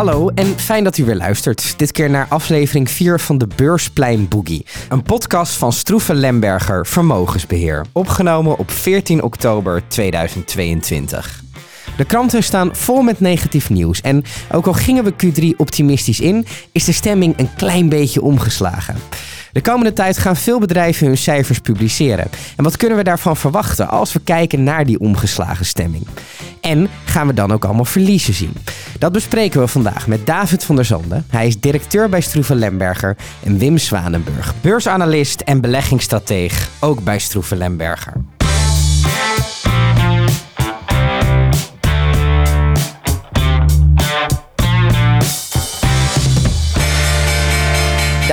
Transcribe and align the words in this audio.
Hallo 0.00 0.28
en 0.28 0.58
fijn 0.58 0.84
dat 0.84 0.98
u 0.98 1.04
weer 1.04 1.16
luistert. 1.16 1.78
Dit 1.78 1.92
keer 1.92 2.10
naar 2.10 2.26
aflevering 2.28 2.90
4 2.90 3.20
van 3.20 3.38
de 3.38 3.46
Beursplein 3.56 4.28
Boogie. 4.28 4.66
Een 4.88 5.02
podcast 5.02 5.52
van 5.52 5.72
Stroeven 5.72 6.14
Lemberger 6.14 6.86
Vermogensbeheer. 6.86 7.86
Opgenomen 7.92 8.58
op 8.58 8.70
14 8.70 9.22
oktober 9.22 9.82
2022. 9.88 11.42
De 11.96 12.04
kranten 12.04 12.42
staan 12.42 12.76
vol 12.76 13.02
met 13.02 13.20
negatief 13.20 13.70
nieuws. 13.70 14.00
En 14.00 14.24
ook 14.52 14.66
al 14.66 14.72
gingen 14.72 15.04
we 15.04 15.12
Q3 15.12 15.56
optimistisch 15.56 16.20
in, 16.20 16.46
is 16.72 16.84
de 16.84 16.92
stemming 16.92 17.38
een 17.38 17.54
klein 17.56 17.88
beetje 17.88 18.22
omgeslagen. 18.22 18.96
De 19.52 19.60
komende 19.60 19.92
tijd 19.92 20.18
gaan 20.18 20.36
veel 20.36 20.58
bedrijven 20.58 21.06
hun 21.06 21.16
cijfers 21.16 21.58
publiceren. 21.58 22.26
En 22.56 22.64
wat 22.64 22.76
kunnen 22.76 22.96
we 22.96 23.04
daarvan 23.04 23.36
verwachten 23.36 23.88
als 23.88 24.12
we 24.12 24.20
kijken 24.24 24.62
naar 24.62 24.86
die 24.86 25.00
omgeslagen 25.00 25.66
stemming? 25.66 26.06
En 26.60 26.88
gaan 27.04 27.26
we 27.26 27.34
dan 27.34 27.52
ook 27.52 27.64
allemaal 27.64 27.84
verliezen 27.84 28.34
zien? 28.34 28.54
Dat 28.98 29.12
bespreken 29.12 29.60
we 29.60 29.66
vandaag 29.66 30.06
met 30.06 30.26
David 30.26 30.64
van 30.64 30.76
der 30.76 30.84
Zanden. 30.84 31.26
Hij 31.28 31.46
is 31.46 31.60
directeur 31.60 32.08
bij 32.08 32.20
Stroeven 32.20 32.56
Lemberger. 32.56 33.16
En 33.44 33.58
Wim 33.58 33.78
Zwanenburg, 33.78 34.54
beursanalist 34.60 35.40
en 35.40 35.60
beleggingsstrateeg, 35.60 36.68
ook 36.80 37.02
bij 37.02 37.18
Stroeven 37.18 37.56
Lemberger. 37.56 38.12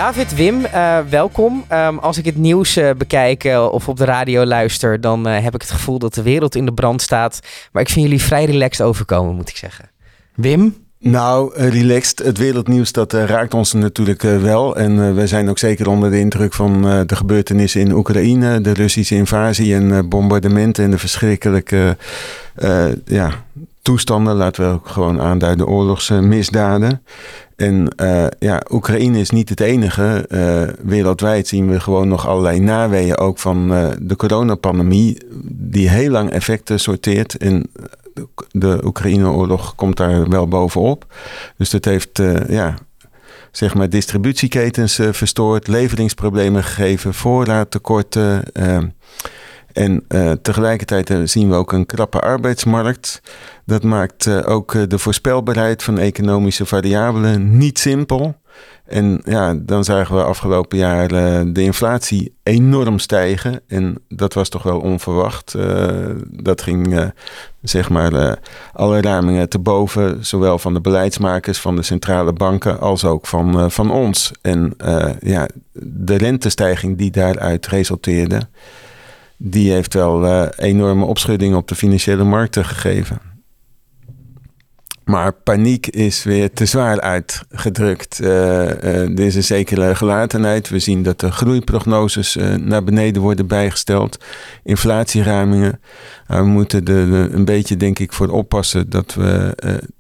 David, 0.08 0.36
Wim, 0.36 0.60
uh, 0.60 1.00
welkom. 1.10 1.66
Um, 1.72 1.98
als 1.98 2.18
ik 2.18 2.26
het 2.26 2.36
nieuws 2.36 2.78
uh, 2.78 2.90
bekijk 2.98 3.44
uh, 3.44 3.68
of 3.72 3.88
op 3.88 3.98
de 3.98 4.06
radio 4.06 4.46
luister, 4.46 5.02
dan 5.02 5.26
heb 5.26 5.56
ik 5.56 5.62
het 5.62 5.72
gevoel 5.72 6.00
dat 6.00 6.14
de 6.14 6.22
wereld 6.22 6.56
in 6.56 6.66
de 6.66 6.74
brand 6.74 7.02
staat. 7.02 7.40
Maar 7.72 7.82
ik 7.82 7.90
vind 7.90 8.06
jullie 8.06 8.22
vrij 8.22 8.46
relaxed 8.46 8.86
overkomen, 8.86 9.36
moet 9.36 9.50
ik 9.50 9.58
zeggen. 9.58 9.90
Wim? 10.36 10.76
Nou, 11.00 11.52
relaxed. 11.56 12.20
Het 12.20 12.38
wereldnieuws 12.38 12.92
dat 12.92 13.14
raakt 13.14 13.54
ons 13.54 13.74
natuurlijk 13.74 14.22
wel. 14.22 14.76
En 14.76 15.16
we 15.16 15.28
zijn 15.28 15.50
ook 15.50 15.58
zeker 15.58 15.88
onder 15.90 16.10
de 16.10 16.20
indruk 16.20 16.54
van 16.54 16.82
de 16.82 17.16
gebeurtenissen 17.16 17.82
in 17.82 17.92
Oekraïne. 17.92 18.62
De 18.62 18.74
Russische 18.74 19.16
invasie 19.16 19.76
en 19.76 20.10
bombardementen 20.10 20.84
en 20.84 20.92
de 20.92 20.98
verschrikkelijke 20.98 21.98
ja, 23.06 23.32
toestanden. 23.88 24.36
Laten 24.36 24.68
we 24.68 24.74
ook 24.74 24.88
gewoon 24.88 25.22
aanduiden 25.22 25.68
oorlogsmisdaden. 25.68 27.02
En 27.56 27.88
uh, 28.02 28.26
ja, 28.40 28.62
Oekraïne 28.72 29.20
is 29.20 29.30
niet 29.30 29.50
het 29.50 29.60
enige. 29.60 30.26
Uh, 30.30 30.88
wereldwijd 30.88 31.48
zien 31.48 31.70
we 31.70 31.80
gewoon 31.80 32.08
nog 32.08 32.28
allerlei 32.28 32.60
naweeën 32.60 33.18
ook 33.18 33.40
van 33.40 33.72
uh, 33.72 33.88
de 34.02 34.16
coronapandemie, 34.16 35.18
die 35.52 35.90
heel 35.90 36.10
lang 36.10 36.30
effecten 36.30 36.80
sorteert. 36.80 37.38
En 37.38 37.72
de 38.52 38.80
Oekraïne-oorlog 38.84 39.76
komt 39.76 39.98
daar 39.98 40.30
wel 40.30 40.48
bovenop. 40.48 41.06
Dus 41.58 41.70
dat 41.70 41.86
heeft 41.86 42.22
ja, 42.48 42.78
zeg 43.52 43.74
maar 43.74 43.90
distributieketens 43.90 45.00
verstoord, 45.12 45.68
leveringsproblemen 45.68 46.64
gegeven, 46.64 47.14
voorraadtekorten. 47.14 48.44
En 49.78 50.04
uh, 50.10 50.32
tegelijkertijd 50.32 51.10
uh, 51.10 51.20
zien 51.24 51.50
we 51.50 51.56
ook 51.56 51.72
een 51.72 51.86
krappe 51.86 52.20
arbeidsmarkt. 52.20 53.22
Dat 53.66 53.84
maakt 53.84 54.26
uh, 54.26 54.50
ook 54.50 54.90
de 54.90 54.98
voorspelbaarheid 54.98 55.84
van 55.84 55.98
economische 55.98 56.66
variabelen 56.66 57.58
niet 57.58 57.80
simpel. 57.80 58.36
En 58.86 59.22
ja, 59.26 59.54
dan 59.54 59.84
zagen 59.84 60.16
we 60.16 60.24
afgelopen 60.24 60.78
jaar 60.78 61.08
de 61.54 61.62
inflatie 61.62 62.34
enorm 62.44 63.00
stijgen. 63.00 63.62
En 63.68 64.02
dat 64.10 64.34
was 64.34 64.50
toch 64.50 64.64
wel 64.64 64.80
onverwacht. 64.80 65.56
dat 66.30 66.62
ging 66.62 67.12
zeg 67.62 67.90
maar 67.90 68.40
alle 68.74 69.02
ramingen 69.02 69.50
te 69.50 69.60
boven. 69.60 70.26
Zowel 70.26 70.60
van 70.60 70.74
de 70.74 70.82
beleidsmakers, 70.82 71.60
van 71.60 71.76
de 71.76 71.84
centrale 71.84 72.34
banken 72.34 72.80
als 72.80 73.06
ook 73.06 73.28
van, 73.28 73.72
van 73.72 73.92
ons. 73.92 74.32
En 74.42 74.74
ja, 75.20 75.48
de 75.74 76.16
rentestijging 76.16 76.98
die 76.98 77.12
daaruit 77.12 77.68
resulteerde 77.68 78.48
die 79.38 79.72
heeft 79.72 79.94
wel 79.94 80.26
uh, 80.26 80.48
enorme 80.58 81.06
opschudding 81.06 81.56
op 81.56 81.68
de 81.68 81.76
financiële 81.76 82.24
markten 82.24 82.66
gegeven. 82.66 83.20
Maar 85.04 85.34
paniek 85.34 85.88
is 85.88 86.24
weer 86.24 86.54
te 86.54 86.66
zwaar 86.66 87.02
uitgedrukt. 87.02 88.20
Uh, 88.22 88.84
er 88.84 89.20
is 89.20 89.36
een 89.36 89.44
zekere 89.44 89.96
gelatenheid. 89.96 90.70
We 90.70 90.80
zien 90.80 91.04
dat 91.04 91.20
de 91.20 91.32
groeiprognoses 91.32 92.38
naar 92.60 92.84
beneden 92.84 93.22
worden 93.22 93.48
bijgesteld. 93.48 94.24
Inflatieramingen. 94.64 95.80
we 96.28 96.44
moeten 96.44 96.86
er 96.86 97.34
een 97.34 97.46
beetje, 97.46 97.78
denk 97.78 98.00
ik, 98.00 98.14
voor 98.14 98.30
oppassen 98.30 98.90
dat 98.90 99.14
we 99.14 99.56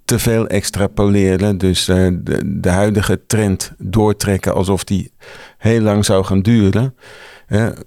te 0.05 0.19
veel 0.19 0.47
extrapoleren. 0.47 1.57
Dus 1.57 1.85
de 2.45 2.69
huidige 2.69 3.21
trend 3.27 3.71
doortrekken 3.77 4.53
alsof 4.53 4.83
die 4.83 5.11
heel 5.57 5.81
lang 5.81 6.05
zou 6.05 6.23
gaan 6.23 6.41
duren. 6.41 6.95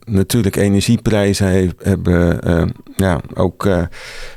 Natuurlijk, 0.04 0.56
energieprijzen 0.56 1.75
hebben 1.82 2.48
uh, 2.48 2.62
ja, 2.97 3.21
ook 3.34 3.65
uh, 3.65 3.82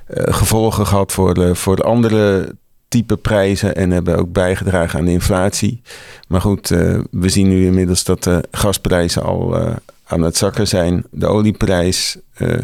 gevolgen 0.08 0.88
gehad 0.88 1.12
voor, 1.12 1.56
voor 1.56 1.76
de 1.76 1.84
andere 1.84 2.56
type 2.88 3.18
prijzen 3.18 3.76
en 3.76 3.92
hebben 3.92 4.18
ook 4.18 4.32
bijgedragen 4.32 5.00
aan 5.00 5.06
de 5.06 5.12
inflatie. 5.12 5.82
Maar 6.28 6.42
goed, 6.42 6.68
we 7.12 7.30
zien 7.30 7.48
nu 7.48 7.66
inmiddels 7.66 8.04
dat 8.04 8.24
de 8.24 8.44
gasprijzen 8.52 9.24
al 9.24 9.58
aan 10.06 10.22
het 10.22 10.38
zakken 10.38 10.68
zijn. 10.68 11.04
De 11.12 11.28
olieprijs, 11.28 12.18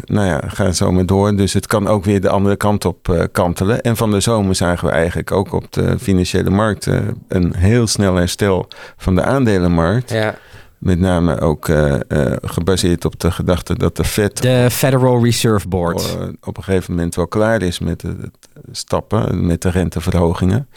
nou 0.04 0.26
ja, 0.26 0.42
gaat 0.46 0.76
zo 0.76 0.92
maar 0.92 1.06
door. 1.06 1.36
Dus 1.36 1.52
het 1.52 1.66
kan 1.66 1.88
ook 1.88 2.04
weer 2.04 2.20
de 2.20 2.28
andere 2.28 2.56
kant 2.56 2.84
op 2.84 3.28
kantelen. 3.32 3.80
En 3.80 3.96
van 3.96 4.10
de 4.10 4.20
zomer 4.20 4.54
zagen 4.54 4.88
we 4.88 4.94
eigenlijk 4.94 5.32
ook 5.32 5.52
op 5.52 5.72
de 5.72 5.98
financiële 5.98 6.50
markt 6.50 6.86
een 7.28 7.54
heel 7.56 7.86
snel 7.86 8.14
herstel 8.14 8.68
van 8.96 9.14
de 9.14 9.22
aandelenmarkt. 9.22 10.10
Ja. 10.10 10.34
Met 10.80 10.98
name 10.98 11.40
ook 11.40 11.68
uh, 11.68 11.94
uh, 12.08 12.32
gebaseerd 12.42 13.04
op 13.04 13.20
de 13.20 13.30
gedachte 13.30 13.78
dat 13.78 13.96
de 13.96 14.04
Fed... 14.04 14.42
De 14.42 14.68
Federal 14.70 15.24
Reserve 15.24 15.68
Board. 15.68 16.16
Uh, 16.20 16.28
op 16.42 16.56
een 16.56 16.62
gegeven 16.62 16.94
moment 16.94 17.14
wel 17.14 17.26
klaar 17.26 17.62
is 17.62 17.78
met 17.78 18.02
het 18.02 18.48
stappen, 18.72 19.46
met 19.46 19.62
de 19.62 19.70
renteverhogingen. 19.70 20.68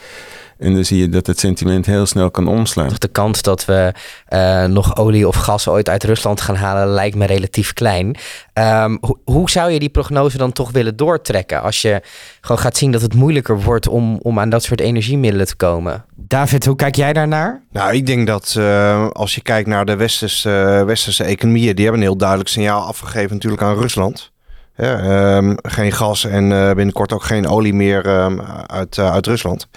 En 0.58 0.74
dan 0.74 0.86
zie 0.86 0.98
je 0.98 1.10
dat 1.10 1.28
het 1.28 1.40
sentiment 1.40 1.86
heel 1.86 2.06
snel 2.06 2.32
kan 2.32 2.48
omslaan. 2.48 2.90
De 2.98 3.08
kans 3.08 3.42
dat 3.42 3.66
we 3.66 3.94
uh, 4.30 4.66
nog 4.66 4.98
olie 4.98 5.28
of 5.28 5.36
gas 5.36 5.68
ooit 5.68 5.90
uit 5.90 6.04
Rusland 6.04 6.42
gaan 6.42 6.56
halen 6.56 6.88
lijkt 6.88 7.16
me 7.16 7.26
relatief 7.26 7.74
klein. 7.74 8.16
Um, 8.54 8.98
ho 9.02 9.18
hoe 9.24 9.50
zou 9.50 9.72
je 9.72 9.80
die 9.80 9.90
prognose 9.90 10.38
dan 10.38 10.52
toch 10.52 10.72
willen 10.72 10.96
doortrekken 10.96 11.62
als 11.62 11.82
je 11.82 12.02
gewoon 12.42 12.60
gaat 12.60 12.78
zien 12.78 12.92
dat 12.92 13.02
het 13.02 13.14
moeilijker 13.14 13.62
wordt 13.62 13.88
om, 13.88 14.20
om 14.22 14.40
aan 14.40 14.50
dat 14.50 14.64
soort 14.64 14.80
energiemiddelen 14.80 15.48
te 15.48 15.56
komen? 15.56 16.06
David, 16.16 16.66
hoe 16.66 16.76
kijk 16.76 16.96
jij 16.96 17.14
daarnaar? 17.14 17.64
Nou, 17.72 17.94
ik 17.94 18.06
denk 18.06 18.28
dat 18.28 18.56
uh, 18.58 19.08
als 19.10 19.36
je 19.36 19.42
kijkt 19.42 19.68
naar 19.68 19.86
de 19.86 19.96
westerse, 19.96 20.78
uh, 20.80 20.86
westerse 20.86 21.24
economieën, 21.24 21.76
die 21.76 21.84
hebben 21.84 22.02
een 22.02 22.08
heel 22.08 22.18
duidelijk 22.18 22.50
signaal 22.50 22.82
afgegeven 22.82 23.34
natuurlijk 23.34 23.62
aan 23.62 23.78
Rusland. 23.80 24.33
Ja, 24.76 25.36
um, 25.38 25.56
geen 25.62 25.92
gas 25.92 26.26
en 26.26 26.52
uh, 26.52 26.72
binnenkort 26.72 27.14
ook 27.14 27.24
geen 27.24 27.48
olie 27.48 27.74
meer 27.74 28.24
um, 28.24 28.42
uit, 28.68 29.00
uit 29.00 29.28
Rusland. 29.28 29.68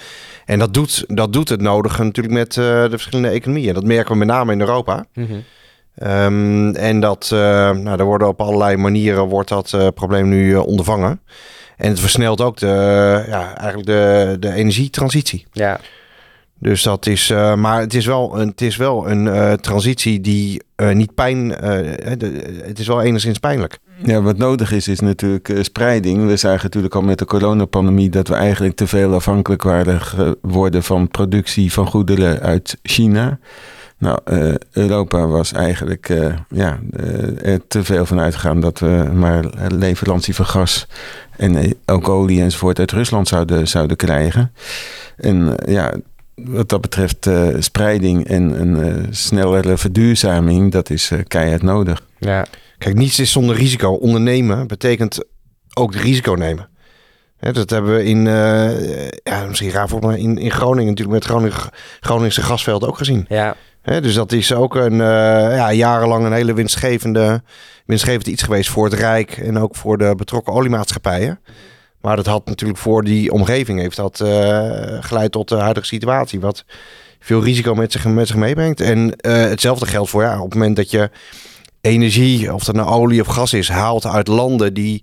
En 0.45 0.59
dat 0.59 0.75
doet, 0.75 1.05
dat 1.07 1.33
doet 1.33 1.49
het 1.49 1.61
nodige 1.61 2.05
natuurlijk 2.05 2.35
met 2.35 2.57
uh, 2.57 2.65
de 2.65 2.89
verschillende 2.91 3.29
economieën. 3.29 3.75
Dat 3.75 3.85
merken 3.85 4.13
we 4.13 4.19
met 4.19 4.29
name 4.29 4.53
in 4.53 4.61
Europa. 4.61 5.05
Mm 5.15 5.27
-hmm. 5.27 5.45
um, 6.09 6.75
en 6.75 7.01
dat, 7.01 7.29
nou, 7.31 7.99
er 7.99 8.05
worden 8.05 8.29
op 8.29 8.41
allerlei 8.41 8.77
manieren 8.77 9.25
wordt 9.25 9.49
dat 9.49 9.77
probleem 9.95 10.29
nu 10.29 10.57
ondervangen. 10.57 11.21
En 11.77 11.89
het 11.89 12.01
versnelt 12.01 12.41
ook 12.41 12.57
de, 12.57 13.25
ja, 13.29 13.57
eigenlijk 13.57 13.87
de, 13.87 14.37
de 14.41 14.53
energietransitie. 14.53 15.47
Ja. 15.53 15.81
Dus 16.59 16.83
dat 16.83 17.07
is, 17.07 17.31
uh, 17.31 17.55
maar 17.55 17.81
het 17.81 17.95
is 17.95 18.07
wel 18.07 18.41
een, 18.41 18.49
het 18.49 18.61
is 18.61 18.77
wel 18.77 19.11
een 19.11 19.27
uh, 19.27 19.53
transitie 19.53 20.21
die 20.21 20.63
uh, 20.77 20.91
niet 20.91 21.15
pijn. 21.15 21.49
De, 21.49 22.63
het 22.65 22.79
is 22.79 22.87
wel 22.87 23.03
enigszins 23.03 23.39
pijnlijk. 23.39 23.79
Ja, 24.03 24.23
wat 24.23 24.37
nodig 24.37 24.73
is, 24.73 24.89
is 24.89 25.01
natuurlijk 25.01 25.53
spreiding. 25.61 26.27
We 26.27 26.37
zagen 26.37 26.63
natuurlijk 26.63 26.95
al 26.95 27.03
met 27.03 27.19
de 27.19 27.25
coronapandemie 27.25 28.09
dat 28.09 28.29
we 28.29 28.35
eigenlijk 28.35 28.77
te 28.77 28.87
veel 28.87 29.15
afhankelijk 29.15 29.63
waren 29.63 30.01
geworden 30.01 30.83
van 30.83 31.09
productie 31.09 31.73
van 31.73 31.87
goederen 31.87 32.41
uit 32.41 32.79
China. 32.83 33.39
Nou, 33.99 34.19
Europa 34.73 35.27
was 35.27 35.53
eigenlijk 35.53 36.09
ja, 36.49 36.79
er 37.43 37.67
te 37.69 37.85
veel 37.85 38.07
van 38.07 38.21
uitgegaan 38.21 38.61
dat 38.61 38.79
we 38.79 39.11
maar 39.15 39.45
leverantie 39.69 40.35
van 40.35 40.47
gas 40.47 40.87
en 41.37 41.75
ook 41.87 42.09
olie 42.09 42.43
enzovoort 42.43 42.79
uit 42.79 42.93
Rusland 42.93 43.29
zouden, 43.29 43.69
zouden 43.69 43.97
krijgen. 43.97 44.53
En 45.17 45.55
ja, 45.67 45.95
wat 46.45 46.69
dat 46.69 46.81
betreft 46.81 47.27
uh, 47.27 47.49
spreiding 47.59 48.27
en 48.27 48.61
een 48.61 48.77
uh, 48.77 49.07
snellere 49.11 49.77
verduurzaming, 49.77 50.73
dat 50.73 50.91
is 50.91 51.11
uh, 51.11 51.19
keihard 51.29 51.63
nodig. 51.63 52.03
Ja. 52.19 52.47
Kijk, 52.79 52.97
niets 52.97 53.19
is 53.19 53.33
zonder 53.33 53.57
risico. 53.57 53.93
Ondernemen 53.93 54.67
betekent 54.67 55.25
ook 55.75 55.93
de 55.93 55.99
risico 55.99 56.33
nemen. 56.33 56.69
Hè, 57.37 57.53
dat 57.53 57.71
hebben 57.71 57.95
we 57.95 58.05
in, 58.05 58.25
ja, 59.23 59.45
misschien 59.49 59.71
raar 59.71 59.89
voor 59.89 60.07
me, 60.07 60.19
in, 60.19 60.39
in 60.39 60.51
Groningen 60.51 60.89
natuurlijk 60.89 61.17
met 61.17 61.25
Groningen, 61.25 61.57
Groningse 62.01 62.43
gasveld 62.43 62.87
ook 62.87 62.97
gezien. 62.97 63.25
Ja. 63.29 63.57
Hè, 63.83 64.01
dus 64.01 64.15
dat 64.15 64.33
is 64.33 64.53
ook 64.53 64.75
een, 64.75 64.97
ja, 64.97 65.73
jarenlang 65.73 66.25
een 66.25 66.33
hele 66.33 66.55
winstgevende, 66.55 67.43
winstgevend 67.87 68.27
iets 68.27 68.43
geweest 68.43 68.71
voor 68.71 68.85
het 68.85 68.95
Rijk 68.95 69.37
en 69.37 69.59
ook 69.59 69.77
voor 69.77 69.99
de 69.99 70.15
betrokken 70.17 70.53
oliemaatschappijen. 70.53 71.41
Maar 72.07 72.17
dat 72.17 72.27
had 72.27 72.47
natuurlijk 72.47 72.79
voor 72.79 73.05
die 73.05 73.33
omgeving 73.33 73.81
heeft 73.81 73.97
dat 73.97 74.17
geleid 75.01 75.33
tot 75.33 75.49
de 75.49 75.57
huidige 75.57 75.87
situatie. 75.87 76.41
Wat 76.41 76.65
veel 77.21 77.43
risico 77.45 77.75
met 77.75 77.93
zich, 77.93 78.05
met 78.05 78.27
zich 78.27 78.37
meebrengt. 78.37 78.81
En 78.81 79.15
hetzelfde 79.21 79.87
geldt 79.87 80.11
voor 80.11 80.23
ja, 80.23 80.37
op 80.37 80.45
het 80.45 80.55
moment 80.55 80.77
dat 80.77 80.91
je 80.91 81.11
energie, 81.81 82.55
of 82.55 82.65
dat 82.65 82.75
nou 82.75 82.89
olie 82.89 83.21
of 83.21 83.27
gas 83.27 83.53
is, 83.53 83.69
haalt 83.69 84.07
uit 84.07 84.29
landen 84.29 84.75
die 84.75 85.03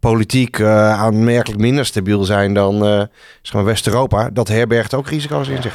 politiek 0.00 0.58
uh, 0.58 1.00
aanmerkelijk 1.00 1.60
minder 1.60 1.86
stabiel 1.86 2.24
zijn 2.24 2.54
dan 2.54 2.74
uh, 2.74 3.02
zeg 3.42 3.54
maar 3.54 3.64
West-Europa. 3.64 4.30
Dat 4.32 4.48
herbergt 4.48 4.94
ook 4.94 5.08
risico's 5.08 5.48
in 5.48 5.62
zich. 5.62 5.74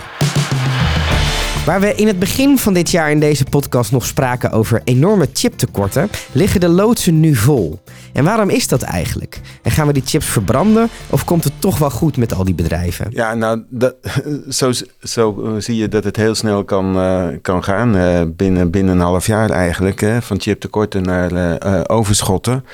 Waar 1.66 1.82
we 1.82 1.96
in 1.96 2.08
het 2.08 2.20
begin 2.20 2.58
van 2.58 2.74
dit 2.74 2.92
jaar 2.92 3.12
in 3.12 3.20
deze 3.20 3.44
podcast 3.44 3.92
nog 3.92 4.06
spraken 4.06 4.52
over 4.52 4.82
enorme 4.84 5.28
chiptekorten, 5.34 6.10
liggen 6.32 6.60
de 6.60 6.68
loodsen 6.68 7.20
nu 7.20 7.36
vol. 7.36 7.80
En 8.14 8.24
waarom 8.24 8.50
is 8.50 8.68
dat 8.68 8.82
eigenlijk? 8.82 9.40
En 9.62 9.72
gaan 9.72 9.88
we 9.88 9.94
die 9.94 10.04
chips 10.06 10.26
verbranden 10.26 10.90
of 11.10 11.24
komt 11.24 11.44
het 11.44 11.54
toch 11.60 11.78
wel 11.78 11.90
goed 11.90 12.18
met 12.18 12.34
al 12.34 12.44
die 12.44 12.54
bedrijven? 12.54 13.08
Ja, 13.10 13.34
nou, 13.34 13.64
dat, 13.70 13.96
zo, 14.50 14.72
zo 15.02 15.56
zie 15.58 15.76
je 15.76 15.88
dat 15.88 16.04
het 16.04 16.16
heel 16.16 16.36
snel 16.36 16.64
kan, 16.64 16.98
uh, 16.98 17.28
kan 17.42 17.64
gaan. 17.64 17.96
Uh, 17.96 18.22
binnen, 18.28 18.72
binnen 18.72 18.96
een 18.96 19.02
half 19.02 19.28
jaar 19.28 19.50
eigenlijk. 19.50 20.00
Hè, 20.00 20.22
van 20.22 20.42
chiptekorten 20.42 21.04
naar 21.04 21.58
overschotten. 21.90 22.66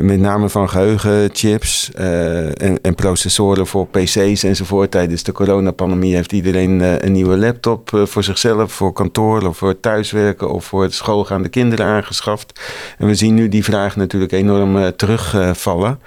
met 0.00 0.20
name 0.20 0.48
van 0.48 0.68
geheugenchips 0.68 1.90
en, 1.92 2.80
en 2.82 2.94
processoren 2.94 3.66
voor 3.66 3.86
PC's 3.86 4.42
enzovoort. 4.42 4.90
Tijdens 4.90 5.22
de 5.22 5.32
coronapandemie 5.32 6.14
heeft 6.14 6.32
iedereen 6.32 7.04
een 7.04 7.12
nieuwe 7.12 7.36
laptop 7.36 7.90
voor 8.04 8.22
zichzelf, 8.22 8.72
voor 8.72 8.92
kantoor 8.92 9.46
of 9.46 9.56
voor 9.56 9.80
thuiswerken 9.80 10.50
of 10.50 10.64
voor 10.64 10.90
schoolgaande 10.90 11.48
kinderen 11.48 11.86
aangeschaft. 11.86 12.60
En 12.98 13.06
we 13.06 13.14
zien 13.14 13.34
nu 13.34 13.48
die 13.48 13.64
vraag 13.64 13.96
natuurlijk 13.96 14.32
enorm 14.32 14.69
uh, 14.76 14.88
terugvallen. 14.96 15.98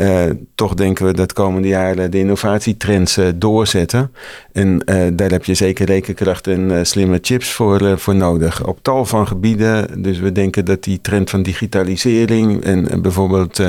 Uh, 0.00 0.24
toch 0.54 0.74
denken 0.74 1.06
we 1.06 1.12
dat 1.12 1.28
de 1.28 1.34
komende 1.34 1.68
jaren 1.68 2.10
de 2.10 2.18
innovatietrends 2.18 3.18
uh, 3.18 3.28
doorzetten. 3.34 4.12
En 4.52 4.82
uh, 4.86 5.02
daar 5.12 5.30
heb 5.30 5.44
je 5.44 5.54
zeker 5.54 5.86
rekenkracht 5.86 6.46
en 6.46 6.86
slimme 6.86 7.18
chips 7.22 7.52
voor, 7.52 7.98
voor 7.98 8.14
nodig. 8.14 8.66
Op 8.66 8.78
tal 8.82 9.04
van 9.04 9.26
gebieden. 9.26 10.02
Dus 10.02 10.18
we 10.18 10.32
denken 10.32 10.64
dat 10.64 10.82
die 10.82 11.00
trend 11.00 11.30
van 11.30 11.42
digitalisering 11.42 12.64
en 12.64 13.02
bijvoorbeeld 13.02 13.60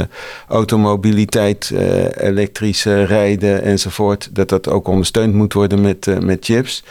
automobiliteit, 0.47 1.71
elektrisch 2.17 2.83
rijden 2.83 3.61
enzovoort, 3.61 4.29
dat 4.33 4.49
dat 4.49 4.69
ook 4.69 4.87
ondersteund 4.87 5.33
moet 5.33 5.53
worden 5.53 5.81
met, 5.81 6.23
met 6.23 6.45
chips. 6.45 6.83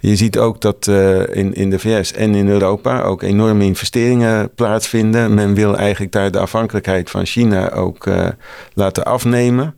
Je 0.00 0.16
ziet 0.16 0.38
ook 0.38 0.60
dat 0.60 0.86
in, 1.32 1.54
in 1.54 1.70
de 1.70 1.78
VS 1.78 2.12
en 2.12 2.34
in 2.34 2.48
Europa 2.48 3.02
ook 3.02 3.22
enorme 3.22 3.64
investeringen 3.64 4.50
plaatsvinden. 4.54 5.34
Men 5.34 5.54
wil 5.54 5.76
eigenlijk 5.76 6.12
daar 6.12 6.30
de 6.30 6.38
afhankelijkheid 6.38 7.10
van 7.10 7.26
China 7.26 7.70
ook 7.70 8.06
laten 8.82 9.04
afnemen. 9.04 9.74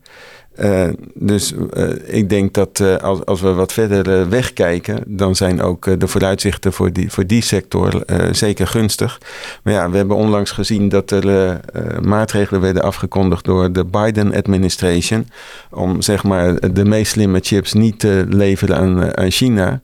Uh, 0.60 0.88
dus 1.14 1.52
uh, 1.52 1.90
ik 2.06 2.28
denk 2.28 2.54
dat 2.54 2.78
uh, 2.82 2.96
als, 2.96 3.24
als 3.24 3.40
we 3.40 3.52
wat 3.52 3.72
verder 3.72 4.28
wegkijken, 4.28 5.02
dan 5.06 5.36
zijn 5.36 5.62
ook 5.62 6.00
de 6.00 6.08
vooruitzichten 6.08 6.72
voor 6.72 6.92
die, 6.92 7.10
voor 7.10 7.26
die 7.26 7.42
sector 7.42 8.02
zeker 8.30 8.66
gunstig. 8.66 9.20
Maar 9.62 9.72
ja, 9.72 9.90
we 9.90 9.96
hebben 9.96 10.16
onlangs 10.16 10.50
gezien 10.50 10.88
dat 10.88 11.10
er 11.10 11.60
maatregelen 12.02 12.60
werden 12.60 12.82
afgekondigd 12.82 13.44
door 13.44 13.72
de 13.72 13.84
Biden-administration 13.84 15.28
om 15.70 16.02
zeg 16.02 16.24
maar 16.24 16.72
de 16.72 16.84
meest 16.84 17.12
slimme 17.12 17.40
chips 17.42 17.72
niet 17.72 17.98
te 17.98 18.24
leveren 18.28 18.76
aan, 18.76 19.16
aan 19.16 19.30
China. 19.30 19.80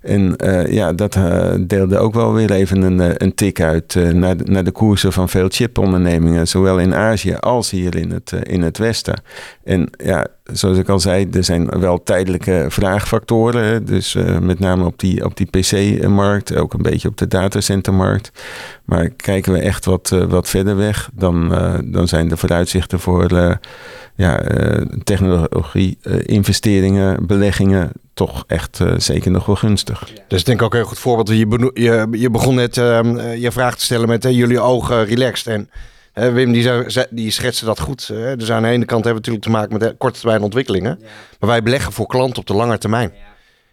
En 0.00 0.36
ja, 0.68 0.92
dat 0.92 1.18
deelde 1.60 1.98
ook 1.98 2.14
wel 2.14 2.32
weer 2.32 2.50
even 2.50 2.82
een, 2.82 3.22
een 3.22 3.34
tik 3.34 3.60
uit 3.60 3.94
naar, 4.12 4.36
naar 4.44 4.64
de 4.64 4.70
koersen 4.70 5.12
van 5.12 5.28
veel 5.28 5.48
chipondernemingen, 5.48 6.48
zowel 6.48 6.78
in 6.78 6.94
Azië 6.94 7.34
als 7.34 7.70
hier 7.70 7.96
in 7.96 8.10
het, 8.10 8.32
in 8.42 8.62
het 8.62 8.78
Westen. 8.78 9.22
En 9.64 9.90
ja, 9.96 10.13
ja, 10.14 10.26
zoals 10.52 10.78
ik 10.78 10.88
al 10.88 11.00
zei, 11.00 11.28
er 11.32 11.44
zijn 11.44 11.68
wel 11.68 12.02
tijdelijke 12.02 12.66
vraagfactoren. 12.68 13.84
Dus 13.84 14.14
uh, 14.14 14.38
met 14.38 14.58
name 14.58 14.84
op 14.84 14.98
die, 14.98 15.24
op 15.24 15.36
die 15.36 15.46
PC-markt, 15.46 16.56
ook 16.56 16.72
een 16.72 16.82
beetje 16.82 17.08
op 17.08 17.16
de 17.16 17.28
datacentermarkt. 17.28 18.30
Maar 18.84 19.08
kijken 19.08 19.52
we 19.52 19.58
echt 19.58 19.84
wat, 19.84 20.10
uh, 20.14 20.24
wat 20.24 20.48
verder 20.48 20.76
weg, 20.76 21.10
dan, 21.14 21.52
uh, 21.52 21.74
dan 21.84 22.08
zijn 22.08 22.28
de 22.28 22.36
vooruitzichten 22.36 23.00
voor 23.00 23.58
ja, 24.16 24.40
technologie, 25.04 25.98
investeringen, 26.24 27.26
beleggingen 27.26 27.90
toch 28.14 28.44
echt 28.46 28.80
zeker 28.96 29.30
nog 29.30 29.46
wel 29.46 29.56
gunstig. 29.56 30.08
Dus 30.28 30.40
ik 30.40 30.46
denk 30.46 30.62
ook 30.62 30.72
een 30.72 30.78
heel 30.78 30.88
goed 30.88 30.98
voorbeeld. 30.98 31.28
Je, 31.28 31.70
je, 31.74 32.06
je 32.10 32.30
begon 32.30 32.54
net 32.54 32.76
ehm, 32.76 33.18
je 33.18 33.52
vraag 33.52 33.76
te 33.76 33.84
stellen 33.84 34.08
met 34.08 34.22
jullie 34.22 34.60
ogen 34.60 35.04
relaxed 35.04 35.46
en 35.46 35.68
Wim 36.14 36.52
die, 36.52 36.62
zei, 36.86 37.06
die 37.10 37.30
schetste 37.30 37.64
dat 37.64 37.80
goed. 37.80 38.06
Dus 38.06 38.50
aan 38.50 38.62
de 38.62 38.68
ene 38.68 38.84
kant 38.84 39.04
hebben 39.04 39.22
we 39.22 39.30
natuurlijk 39.30 39.44
te 39.44 39.50
maken 39.50 39.78
met 39.78 39.98
korte 39.98 40.20
termijn 40.20 40.42
ontwikkelingen. 40.42 40.98
Maar 41.40 41.48
wij 41.48 41.62
beleggen 41.62 41.92
voor 41.92 42.06
klanten 42.06 42.38
op 42.38 42.46
de 42.46 42.54
lange 42.54 42.78
termijn. 42.78 43.12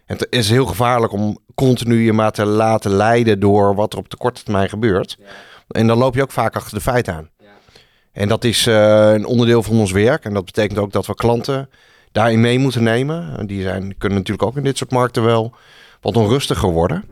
En 0.06 0.16
het 0.16 0.26
is 0.30 0.50
heel 0.50 0.66
gevaarlijk 0.66 1.12
om 1.12 1.38
continu 1.54 2.04
je 2.04 2.12
maar 2.12 2.32
te 2.32 2.44
laten 2.44 2.90
leiden 2.90 3.40
door 3.40 3.74
wat 3.74 3.92
er 3.92 3.98
op 3.98 4.10
de 4.10 4.16
korte 4.16 4.42
termijn 4.42 4.68
gebeurt. 4.68 5.18
En 5.68 5.86
dan 5.86 5.98
loop 5.98 6.14
je 6.14 6.22
ook 6.22 6.32
vaak 6.32 6.56
achter 6.56 6.74
de 6.74 6.80
feiten 6.80 7.14
aan. 7.14 7.30
En 8.12 8.28
dat 8.28 8.44
is 8.44 8.66
uh, 8.66 9.12
een 9.12 9.26
onderdeel 9.26 9.62
van 9.62 9.78
ons 9.78 9.92
werk. 9.92 10.24
En 10.24 10.34
dat 10.34 10.44
betekent 10.44 10.78
ook 10.78 10.92
dat 10.92 11.06
we 11.06 11.14
klanten 11.14 11.68
daarin 12.12 12.40
mee 12.40 12.58
moeten 12.58 12.82
nemen. 12.82 13.46
Die 13.46 13.62
zijn, 13.62 13.98
kunnen 13.98 14.18
natuurlijk 14.18 14.48
ook 14.48 14.56
in 14.56 14.62
dit 14.62 14.78
soort 14.78 14.90
markten 14.90 15.24
wel 15.24 15.54
wat 16.00 16.16
onrustiger 16.16 16.70
worden. 16.70 17.04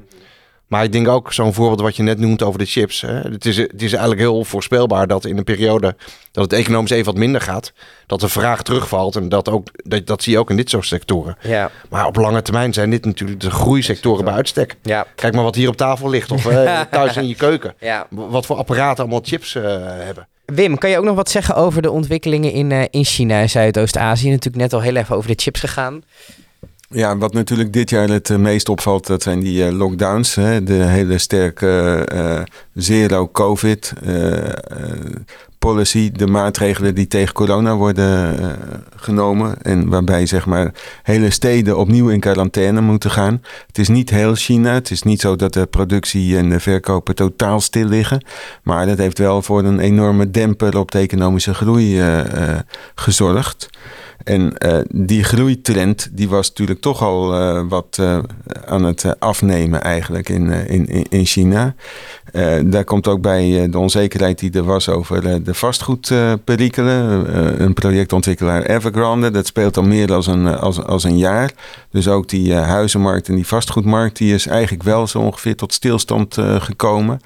Maar 0.70 0.84
ik 0.84 0.92
denk 0.92 1.08
ook 1.08 1.32
zo'n 1.32 1.54
voorbeeld 1.54 1.80
wat 1.80 1.96
je 1.96 2.02
net 2.02 2.18
noemt 2.18 2.42
over 2.42 2.58
de 2.58 2.64
chips. 2.64 3.00
Hè. 3.00 3.12
Het, 3.12 3.46
is, 3.46 3.56
het 3.56 3.82
is 3.82 3.90
eigenlijk 3.92 4.20
heel 4.20 4.44
voorspelbaar 4.44 5.06
dat 5.06 5.24
in 5.24 5.38
een 5.38 5.44
periode 5.44 5.96
dat 6.32 6.44
het 6.44 6.52
economisch 6.52 6.90
even 6.90 7.04
wat 7.04 7.16
minder 7.16 7.40
gaat, 7.40 7.72
dat 8.06 8.20
de 8.20 8.28
vraag 8.28 8.62
terugvalt. 8.62 9.16
En 9.16 9.28
dat, 9.28 9.48
ook, 9.48 9.68
dat, 9.72 10.06
dat 10.06 10.22
zie 10.22 10.32
je 10.32 10.38
ook 10.38 10.50
in 10.50 10.56
dit 10.56 10.70
soort 10.70 10.86
sectoren. 10.86 11.36
Ja. 11.40 11.70
Maar 11.88 12.06
op 12.06 12.16
lange 12.16 12.42
termijn 12.42 12.72
zijn 12.72 12.90
dit 12.90 13.04
natuurlijk 13.04 13.40
de 13.40 13.50
groeisectoren 13.50 14.24
bij 14.24 14.34
uitstek. 14.34 14.76
Ja. 14.82 15.06
Kijk 15.14 15.34
maar 15.34 15.44
wat 15.44 15.54
hier 15.54 15.68
op 15.68 15.76
tafel 15.76 16.10
ligt 16.10 16.30
of 16.30 16.46
uh, 16.46 16.80
thuis 16.90 17.16
in 17.16 17.28
je 17.28 17.34
keuken. 17.34 17.74
Ja. 17.80 18.06
Wat 18.10 18.46
voor 18.46 18.56
apparaten 18.56 19.02
allemaal 19.02 19.22
chips 19.24 19.54
uh, 19.54 19.62
hebben. 19.82 20.28
Wim, 20.44 20.78
kan 20.78 20.90
je 20.90 20.98
ook 20.98 21.04
nog 21.04 21.16
wat 21.16 21.30
zeggen 21.30 21.54
over 21.54 21.82
de 21.82 21.90
ontwikkelingen 21.90 22.52
in, 22.52 22.70
uh, 22.70 22.84
in 22.90 23.04
China 23.04 23.40
en 23.40 23.50
Zuidoost-Azië? 23.50 24.28
Natuurlijk 24.30 24.62
net 24.62 24.72
al 24.72 24.80
heel 24.80 24.96
even 24.96 25.16
over 25.16 25.28
de 25.28 25.42
chips 25.42 25.60
gegaan. 25.60 26.02
Ja, 26.94 27.16
wat 27.16 27.32
natuurlijk 27.32 27.72
dit 27.72 27.90
jaar 27.90 28.08
het 28.08 28.30
eh, 28.30 28.36
meest 28.36 28.68
opvalt, 28.68 29.06
dat 29.06 29.22
zijn 29.22 29.40
die 29.40 29.66
uh, 29.66 29.72
lockdowns. 29.72 30.34
Hè? 30.34 30.62
De 30.62 30.72
hele 30.72 31.18
sterke 31.18 32.06
uh, 32.14 32.42
zero-covid 32.74 33.92
policy. 35.58 36.12
De 36.12 36.26
maatregelen 36.26 36.94
die 36.94 37.06
tegen 37.06 37.34
corona 37.34 37.76
worden 37.76 38.38
genomen. 38.96 39.62
En 39.62 39.88
waarbij 39.88 40.26
zeg 40.26 40.46
maar 40.46 40.72
hele 41.02 41.30
steden 41.30 41.78
opnieuw 41.78 42.08
in 42.08 42.20
quarantaine 42.20 42.80
moeten 42.80 43.10
gaan. 43.10 43.42
Het 43.66 43.78
is 43.78 43.88
niet 43.88 44.10
heel 44.10 44.34
China. 44.34 44.72
Het 44.72 44.90
is 44.90 45.02
niet 45.02 45.20
zo 45.20 45.36
dat 45.36 45.52
de 45.52 45.66
productie 45.66 46.36
en 46.36 46.50
de 46.50 46.60
verkopen 46.60 47.14
totaal 47.14 47.60
stil 47.60 47.86
liggen. 47.86 48.24
Maar 48.62 48.86
dat 48.86 48.98
heeft 48.98 49.18
wel 49.18 49.42
voor 49.42 49.64
een 49.64 49.80
enorme 49.80 50.30
demper 50.30 50.78
op 50.78 50.90
de 50.90 50.98
economische 50.98 51.54
groei 51.54 52.02
gezorgd. 52.94 53.68
En 54.24 54.52
uh, 54.58 54.78
die 54.88 55.24
groeitrend 55.24 56.08
die 56.12 56.28
was 56.28 56.48
natuurlijk 56.48 56.80
toch 56.80 57.02
al 57.02 57.40
uh, 57.40 57.62
wat 57.68 57.96
uh, 58.00 58.18
aan 58.66 58.84
het 58.84 59.20
afnemen 59.20 59.82
eigenlijk 59.82 60.28
in, 60.28 60.50
in, 60.50 61.06
in 61.08 61.24
China. 61.24 61.74
daar 62.64 62.84
komt 62.84 63.08
ook 63.08 63.20
bij 63.20 63.68
de 63.70 63.78
onzekerheid 63.78 64.38
die 64.38 64.52
er 64.52 64.64
was 64.64 64.88
over 64.88 65.44
de 65.44 65.54
vastgoedperikelen. 65.54 67.62
een 67.62 67.74
projectontwikkelaar 67.74 68.62
Evergrande, 68.62 69.30
dat 69.30 69.46
speelt 69.46 69.76
al 69.76 69.82
meer 69.82 70.06
dan 70.06 70.22
een, 70.26 70.46
als, 70.46 70.82
als 70.82 71.04
een 71.04 71.18
jaar. 71.18 71.50
Dus 71.90 72.08
ook 72.08 72.28
die 72.28 72.54
huizenmarkt 72.54 73.28
en 73.28 73.34
die 73.34 73.46
vastgoedmarkt 73.46 74.16
die 74.16 74.34
is 74.34 74.46
eigenlijk 74.46 74.82
wel 74.82 75.06
zo 75.06 75.18
ongeveer 75.18 75.56
tot 75.56 75.72
stilstand 75.72 76.36
gekomen. 76.58 77.20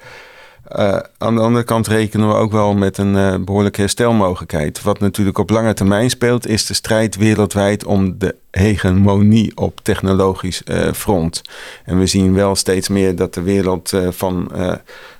Uh, 0.71 0.97
aan 1.17 1.35
de 1.35 1.41
andere 1.41 1.63
kant 1.63 1.87
rekenen 1.87 2.27
we 2.27 2.33
ook 2.33 2.51
wel 2.51 2.73
met 2.73 2.97
een 2.97 3.15
uh, 3.15 3.35
behoorlijke 3.39 3.81
herstelmogelijkheid. 3.81 4.81
Wat 4.81 4.99
natuurlijk 4.99 5.37
op 5.37 5.49
lange 5.49 5.73
termijn 5.73 6.09
speelt, 6.09 6.47
is 6.47 6.65
de 6.65 6.73
strijd 6.73 7.15
wereldwijd 7.15 7.85
om 7.85 8.17
de 8.17 8.35
hegemonie 8.51 9.57
op 9.57 9.79
technologisch 9.83 10.61
uh, 10.65 10.91
front. 10.91 11.41
En 11.83 11.99
we 11.99 12.05
zien 12.05 12.33
wel 12.33 12.55
steeds 12.55 12.87
meer 12.87 13.15
dat 13.15 13.33
de 13.33 13.41
wereld 13.41 13.93
van 14.09 14.51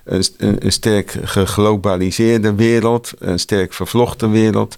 een, 0.03 0.23
een, 0.37 0.71
sterk 0.71 1.17
geglobaliseerde 1.23 2.55
wereld, 2.55 3.13
een 3.19 3.39
sterk 3.39 3.73
vervlochten 3.73 4.31
wereld, 4.31 4.75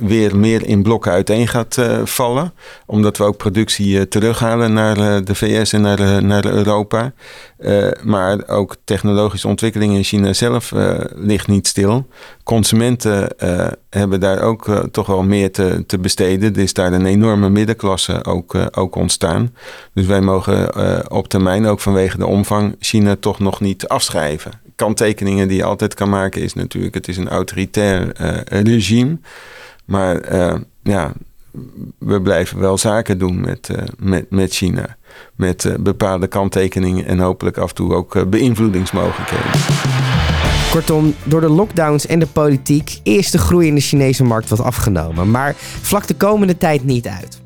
weer 0.00 0.36
meer 0.36 0.66
in 0.66 0.82
blokken 0.82 1.12
uiteen 1.12 1.48
gaat 1.48 1.76
vallen. 2.04 2.52
Omdat 2.86 3.16
we 3.16 3.24
ook 3.24 3.36
productie 3.36 4.08
terughalen 4.08 4.72
naar 4.72 5.24
de 5.24 5.34
VS 5.34 5.72
en 5.72 5.80
naar, 5.80 6.24
naar 6.24 6.46
Europa. 6.46 7.12
maar 8.02 8.48
ook 8.48 8.76
technologische 8.84 9.48
ontwikkelingen 9.48 9.96
in 9.96 10.04
China 10.04 10.32
zelf 10.32 10.72
ligt 11.14 11.46
niet 11.46 11.66
stil. 11.66 12.06
Consumenten 12.44 13.28
hebben 13.90 14.20
daar 14.20 14.42
ook 14.42 14.88
toch 14.90 15.06
wel 15.06 15.22
meer 15.22 15.52
te, 15.52 15.84
te 15.86 15.98
besteden. 15.98 16.54
Er 16.54 16.60
is 16.60 16.72
daar 16.72 16.92
een 16.92 17.06
enorme 17.06 17.48
middenklasse 17.48 18.24
ook, 18.24 18.56
ook 18.70 18.94
ontstaan. 18.94 19.54
Dus 19.94 20.06
wij 20.06 20.20
mogen 20.20 21.10
op 21.10 21.28
termijn 21.28 21.66
ook 21.66 21.80
vanwege 21.80 22.18
de 22.18 22.26
omvang 22.26 22.76
China 22.78 23.16
toch 23.20 23.38
nog 23.38 23.60
niet 23.60 23.88
afschrijven. 23.88 24.52
Kanttekeningen 24.76 25.48
die 25.48 25.56
je 25.56 25.64
altijd 25.64 25.94
kan 25.94 26.08
maken 26.08 26.42
is 26.42 26.54
natuurlijk... 26.54 26.94
het 26.94 27.08
is 27.08 27.16
een 27.16 27.28
autoritair 27.28 28.12
regime... 28.48 29.18
Maar 29.90 30.34
ja, 30.82 31.12
we 31.98 32.20
blijven 32.22 32.58
wel 32.58 32.78
zaken 32.78 33.18
doen 33.18 33.40
met, 33.40 33.68
uh, 33.72 33.82
met, 33.98 34.30
met 34.30 34.52
China. 34.52 34.96
Met 35.34 35.64
uh, 35.64 35.74
bepaalde 35.80 36.26
kanttekeningen 36.26 37.06
en 37.06 37.18
hopelijk 37.18 37.56
af 37.58 37.68
en 37.68 37.74
toe 37.74 37.94
ook 37.94 38.30
beïnvloedingsmogelijkheden. 38.30 39.50
Kortom, 40.70 41.14
door 41.24 41.40
de 41.40 41.48
lockdowns 41.48 42.06
en 42.06 42.18
de 42.18 42.26
politiek 42.26 42.98
is 43.02 43.30
de 43.30 43.38
groei 43.38 43.66
in 43.66 43.74
de 43.74 43.80
Chinese 43.80 44.24
markt 44.24 44.48
wat 44.48 44.60
afgenomen. 44.60 45.30
Maar 45.30 45.54
vlak 45.80 46.06
de 46.06 46.14
komende 46.14 46.56
tijd 46.58 46.84
niet 46.84 47.06
uit. 47.06 47.39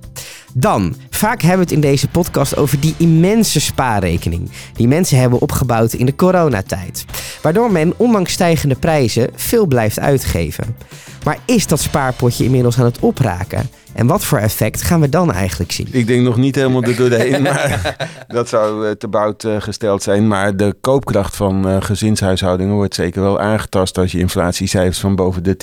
Dan, 0.57 0.95
vaak 1.11 1.41
hebben 1.41 1.67
we 1.67 1.75
het 1.75 1.85
in 1.85 1.91
deze 1.91 2.09
podcast 2.09 2.57
over 2.57 2.81
die 2.81 2.95
immense 2.99 3.61
spaarrekening 3.61 4.51
die 4.75 4.89
mensen 4.89 5.19
hebben 5.19 5.41
opgebouwd 5.41 5.93
in 5.93 6.07
de 6.07 6.15
coronatijd. 6.15 7.05
Waardoor 7.43 7.73
men, 7.73 7.95
ondanks 7.97 8.33
stijgende 8.33 8.75
prijzen, 8.75 9.31
veel 9.35 9.67
blijft 9.67 9.99
uitgeven. 9.99 10.77
Maar 11.25 11.39
is 11.45 11.67
dat 11.67 11.81
spaarpotje 11.81 12.45
inmiddels 12.45 12.79
aan 12.79 12.85
het 12.85 12.99
opraken? 12.99 13.69
En 13.95 14.07
wat 14.07 14.25
voor 14.25 14.39
effect 14.39 14.83
gaan 14.83 15.01
we 15.01 15.09
dan 15.09 15.33
eigenlijk 15.33 15.73
zien? 15.73 15.89
Ik 15.91 16.07
denk 16.07 16.23
nog 16.23 16.37
niet 16.37 16.55
helemaal 16.55 16.83
er 16.83 16.97
doorheen, 16.97 17.43
maar 17.53 17.97
dat 18.29 18.49
zou 18.49 18.87
eh, 18.87 18.93
te 18.93 19.09
bout 19.09 19.45
uh, 19.45 19.61
gesteld 19.61 20.03
zijn. 20.03 20.29
Maar 20.29 20.57
de 20.57 20.75
koopkracht 20.81 21.37
van 21.37 21.69
uh, 21.69 21.77
gezinshuishoudingen 21.81 22.75
wordt 22.75 22.95
zeker 22.95 23.23
wel 23.23 23.41
aangetast 23.41 23.99
als 23.99 24.13
je 24.13 24.19
inflatiecijfers 24.19 25.01
van 25.01 25.17
boven 25.17 25.43
de 25.43 25.57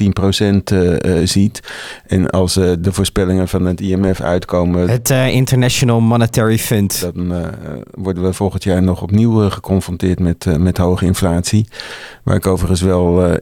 10% 0.72 0.74
uh, 0.74 1.22
ziet. 1.24 1.60
En 2.08 2.30
als 2.30 2.54
de 2.54 2.90
voorspellingen 2.92 3.48
van 3.48 3.66
het 3.66 3.82
IMF 3.82 4.22
uitkomen. 4.22 4.90
Het 4.90 5.10
International 5.10 6.00
Monetary 6.00 6.58
Fund. 6.58 7.10
Dan 7.14 7.34
worden 7.92 8.24
we 8.24 8.34
volgend 8.34 8.64
jaar 8.64 8.84
nog 8.84 9.02
opnieuw 9.02 9.50
geconfronteerd 9.50 10.20
met, 10.20 10.46
met 10.60 10.78
hoge 10.78 11.06
inflatie. 11.06 11.68
Waar 12.24 12.36
ik 12.36 12.48
overigens 12.48 12.82
wel 12.82 13.40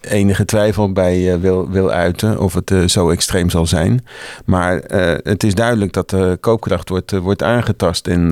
enige 0.00 0.44
twijfel 0.44 0.92
bij 0.92 1.34
uh, 1.34 1.40
wil, 1.40 1.70
wil 1.70 1.90
uiten 1.90 2.40
of 2.40 2.54
het 2.54 2.70
uh, 2.70 2.88
zo 2.88 3.10
extreem 3.10 3.50
zal 3.50 3.66
zijn. 3.66 4.06
Maar 4.44 4.74
uh, 4.74 5.14
het 5.22 5.44
is 5.44 5.54
duidelijk 5.54 5.92
dat 5.92 6.10
de 6.10 6.38
koopkracht 6.40 6.88
wordt, 6.88 7.10
wordt 7.10 7.42
aangetast 7.42 8.06
en 8.06 8.28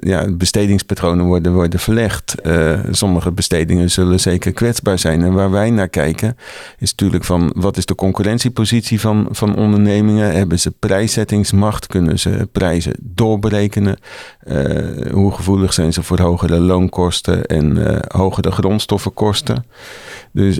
ja, 0.00 0.26
bestedingspatronen 0.30 1.24
worden, 1.24 1.52
worden 1.52 1.80
verlegd. 1.80 2.34
sommige 2.90 3.32
bestedingen 3.32 3.90
zullen 3.90 4.20
zeker 4.20 4.52
kwetsbaar 4.52 4.98
zijn. 4.98 5.22
En 5.22 5.32
waar 5.32 5.50
wij 5.50 5.70
naar 5.70 5.88
kijken 5.88 6.36
is 6.78 6.90
natuurlijk 6.90 7.24
van 7.24 7.52
wat 7.56 7.76
is 7.76 7.86
de 7.86 7.94
concurrentiepositie 7.94 9.00
van, 9.00 9.28
van 9.30 9.56
ondernemingen? 9.56 10.32
Hebben 10.32 10.58
ze 10.60 10.70
prijszettingsmacht? 10.70 11.86
Kunnen 11.86 12.18
ze 12.18 12.48
prijzen 12.52 12.94
doorberekenen? 13.00 13.98
hoe 15.12 15.32
gevoelig 15.32 15.72
zijn 15.72 15.92
ze 15.92 16.02
voor 16.02 16.20
hogere 16.20 16.60
loonkosten 16.60 17.46
en 17.46 17.98
hogere 18.08 18.50
grondstoffenkosten? 18.50 19.64
Dus 20.32 20.58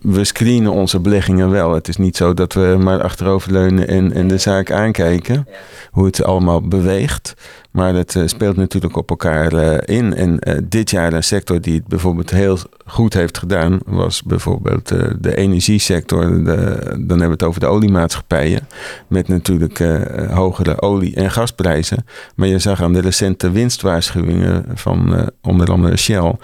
we 0.00 0.24
screenen 0.24 0.72
onze 0.72 1.00
beleggingen 1.00 1.50
wel. 1.50 1.74
Het 1.74 1.88
is 1.88 1.96
niet 1.96 2.16
zo 2.16 2.34
dat 2.34 2.52
we 2.52 2.76
maar 2.80 3.02
achteroverleunen 3.02 3.88
en, 3.88 4.12
en 4.12 4.28
de 4.28 4.38
zaak 4.38 4.70
aankijken. 4.70 5.48
Hoe 5.90 6.06
het 6.06 6.24
allemaal 6.24 6.60
beweegt. 6.60 7.34
Maar 7.76 7.94
het 7.94 8.14
uh, 8.14 8.26
speelt 8.26 8.56
natuurlijk 8.56 8.96
op 8.96 9.10
elkaar 9.10 9.52
uh, 9.52 9.96
in. 9.98 10.14
En 10.14 10.40
dit 10.68 10.90
jaar 10.90 11.12
een 11.12 11.24
sector 11.24 11.60
die 11.60 11.74
het 11.74 11.86
bijvoorbeeld 11.86 12.30
heel 12.30 12.58
goed 12.86 13.14
heeft 13.14 13.38
gedaan, 13.38 13.78
was 13.86 14.22
bijvoorbeeld 14.22 14.88
de 15.20 15.36
energiesector. 15.36 16.44
De, 16.44 16.78
dan 16.84 17.08
hebben 17.08 17.26
we 17.26 17.32
het 17.32 17.42
over 17.42 17.60
de 17.60 17.66
oliemaatschappijen. 17.66 18.68
Met 19.06 19.28
natuurlijk 19.28 19.78
hogere 20.30 20.80
olie- 20.80 21.14
en 21.14 21.30
gasprijzen. 21.30 22.06
Maar 22.34 22.48
je 22.48 22.58
zag 22.58 22.82
aan 22.82 22.92
de 22.92 23.00
recente 23.00 23.50
winstwaarschuwingen 23.50 24.64
van 24.74 25.30
onder 25.42 25.70
andere 25.70 25.96
Shell 25.96 26.34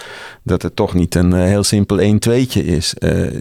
dat 0.42 0.62
het 0.62 0.76
toch 0.76 0.94
niet 0.94 1.14
een 1.14 1.32
heel 1.32 1.62
simpel 1.62 1.98
1-2'tje 1.98 2.64
is. 2.64 2.94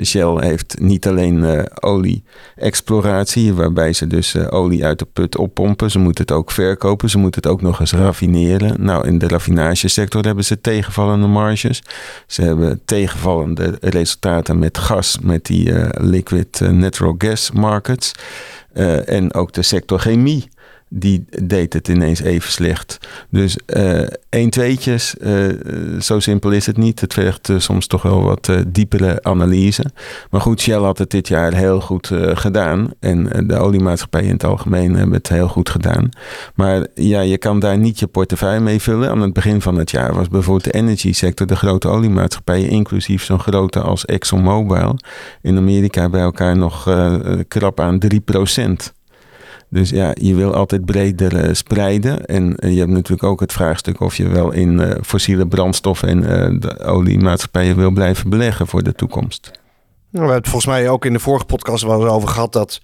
Shell 0.03 0.35
heeft 0.39 0.79
niet 0.79 1.07
alleen 1.07 1.67
olie-exploratie, 1.79 3.53
waarbij 3.53 3.93
ze 3.93 4.07
dus 4.07 4.37
olie 4.49 4.85
uit 4.85 4.99
de 4.99 5.07
put 5.13 5.37
oppompen. 5.37 5.91
Ze 5.91 5.99
moeten 5.99 6.23
het 6.23 6.31
ook 6.31 6.51
verkopen. 6.51 7.09
Ze 7.09 7.17
moeten 7.17 7.41
het 7.41 7.51
ook 7.51 7.61
nog 7.61 7.80
eens 7.81 7.93
raffineren. 7.93 8.83
Nou, 8.83 9.07
in 9.07 9.17
de 9.17 9.27
raffinagesector 9.27 10.25
hebben 10.25 10.45
ze 10.45 10.61
tegenvallende 10.61 11.27
marges. 11.27 11.83
Ze 12.27 12.41
hebben 12.41 12.81
tegenvallende 12.85 13.77
resultaten 13.81 14.59
met 14.59 14.77
gas, 14.77 15.17
met 15.21 15.45
die 15.45 15.69
uh, 15.69 15.89
liquid 15.91 16.59
uh, 16.59 16.69
natural 16.69 17.15
gas 17.17 17.51
markets. 17.51 18.11
Uh, 18.73 19.09
en 19.09 19.33
ook 19.33 19.53
de 19.53 19.61
sector 19.61 19.99
chemie 19.99 20.49
die 20.93 21.25
deed 21.43 21.73
het 21.73 21.87
ineens 21.87 22.21
even 22.21 22.51
slecht. 22.51 22.97
Dus 23.29 23.57
uh, 23.65 24.07
één 24.29 24.49
tweetjes, 24.49 25.15
uh, 25.21 25.47
zo 25.99 26.19
simpel 26.19 26.51
is 26.51 26.65
het 26.65 26.77
niet. 26.77 27.01
Het 27.01 27.13
vergt 27.13 27.49
soms 27.57 27.87
toch 27.87 28.01
wel 28.01 28.23
wat 28.23 28.51
diepere 28.67 29.23
analyse. 29.23 29.85
Maar 30.29 30.41
goed, 30.41 30.61
Shell 30.61 30.79
had 30.79 30.97
het 30.97 31.09
dit 31.09 31.27
jaar 31.27 31.53
heel 31.53 31.81
goed 31.81 32.11
gedaan. 32.33 32.89
En 32.99 33.47
de 33.47 33.57
oliemaatschappijen 33.57 34.27
in 34.27 34.33
het 34.33 34.43
algemeen 34.43 34.95
hebben 34.95 35.15
het 35.15 35.29
heel 35.29 35.47
goed 35.47 35.69
gedaan. 35.69 36.09
Maar 36.55 36.87
ja, 36.95 37.21
je 37.21 37.37
kan 37.37 37.59
daar 37.59 37.77
niet 37.77 37.99
je 37.99 38.07
portefeuille 38.07 38.59
mee 38.59 38.81
vullen. 38.81 39.09
Aan 39.09 39.21
het 39.21 39.33
begin 39.33 39.61
van 39.61 39.77
het 39.77 39.91
jaar 39.91 40.13
was 40.13 40.27
bijvoorbeeld 40.27 40.73
de 40.73 40.79
energy 40.79 41.13
sector, 41.13 41.47
de 41.47 41.55
grote 41.55 41.87
oliemaatschappijen, 41.87 42.69
inclusief 42.69 43.23
zo'n 43.23 43.39
grote 43.39 43.79
als 43.79 44.05
ExxonMobil, 44.05 44.97
in 45.41 45.57
Amerika 45.57 46.09
bij 46.09 46.21
elkaar 46.21 46.57
nog 46.57 46.89
krap 47.47 47.79
aan 47.79 47.99
3 47.99 48.19
procent. 48.19 48.93
Dus 49.71 49.89
ja, 49.89 50.11
je 50.13 50.35
wil 50.35 50.53
altijd 50.53 50.85
breder 50.85 51.45
uh, 51.45 51.53
spreiden. 51.53 52.25
En 52.25 52.55
uh, 52.59 52.71
je 52.71 52.79
hebt 52.79 52.91
natuurlijk 52.91 53.23
ook 53.23 53.39
het 53.39 53.53
vraagstuk 53.53 53.99
of 53.99 54.15
je 54.15 54.27
wel 54.27 54.51
in 54.51 54.79
uh, 54.79 54.91
fossiele 55.03 55.47
brandstoffen 55.47 56.07
en 56.07 56.59
de 56.59 56.79
oliemaatschappijen 56.79 57.75
wil 57.75 57.91
blijven 57.91 58.29
beleggen 58.29 58.67
voor 58.67 58.83
de 58.83 58.93
toekomst. 58.93 59.51
Nou, 59.51 59.55
we 60.09 60.19
hebben 60.19 60.35
het 60.35 60.47
volgens 60.47 60.65
mij 60.65 60.89
ook 60.89 61.05
in 61.05 61.13
de 61.13 61.19
vorige 61.19 61.45
podcast 61.45 61.83
wel 61.83 62.07
over 62.07 62.29
gehad 62.29 62.53
dat 62.53 62.81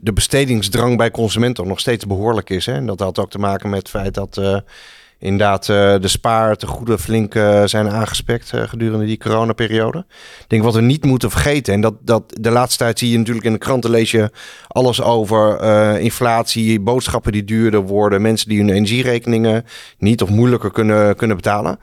de 0.00 0.12
bestedingsdrang 0.12 0.96
bij 0.96 1.10
consumenten 1.10 1.66
nog 1.66 1.80
steeds 1.80 2.06
behoorlijk 2.06 2.50
is. 2.50 2.66
Hè? 2.66 2.72
En 2.72 2.86
dat 2.86 3.00
had 3.00 3.18
ook 3.18 3.30
te 3.30 3.38
maken 3.38 3.70
met 3.70 3.78
het 3.78 3.88
feit 3.88 4.14
dat 4.14 4.62
inderdaad 5.22 5.68
uh, 5.68 5.76
de 6.00 6.08
spaartegoeden 6.08 6.98
flink 6.98 7.34
uh, 7.34 7.64
zijn 7.64 7.90
aangespekt 7.90 8.52
uh, 8.54 8.62
gedurende 8.62 9.06
die 9.06 9.18
coronaperiode. 9.18 10.04
Ik 10.40 10.44
denk 10.48 10.62
wat 10.62 10.74
we 10.74 10.80
niet 10.80 11.04
moeten 11.04 11.30
vergeten, 11.30 11.74
en 11.74 11.80
dat, 11.80 11.94
dat 12.00 12.22
de 12.40 12.50
laatste 12.50 12.78
tijd 12.78 12.98
zie 12.98 13.10
je 13.10 13.18
natuurlijk 13.18 13.46
in 13.46 13.52
de 13.52 13.58
kranten 13.58 13.90
lees 13.90 14.10
je 14.10 14.30
alles 14.68 15.02
over 15.02 15.60
inflatie, 16.00 16.80
boodschappen 16.80 17.32
die 17.32 17.44
duurder 17.44 17.80
worden, 17.80 18.22
mensen 18.22 18.48
die 18.48 18.58
hun 18.58 18.70
energierekeningen 18.70 19.64
niet 19.98 20.22
of 20.22 20.28
moeilijker 20.28 20.70
kunnen, 20.70 21.16
kunnen 21.16 21.36
betalen. 21.36 21.78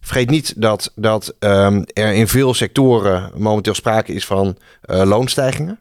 Vergeet 0.00 0.30
niet 0.30 0.54
dat, 0.56 0.92
dat 0.94 1.34
um, 1.38 1.84
er 1.92 2.12
in 2.12 2.28
veel 2.28 2.54
sectoren 2.54 3.30
momenteel 3.36 3.74
sprake 3.74 4.12
is 4.12 4.26
van 4.26 4.56
loonstijgingen. 4.82 5.80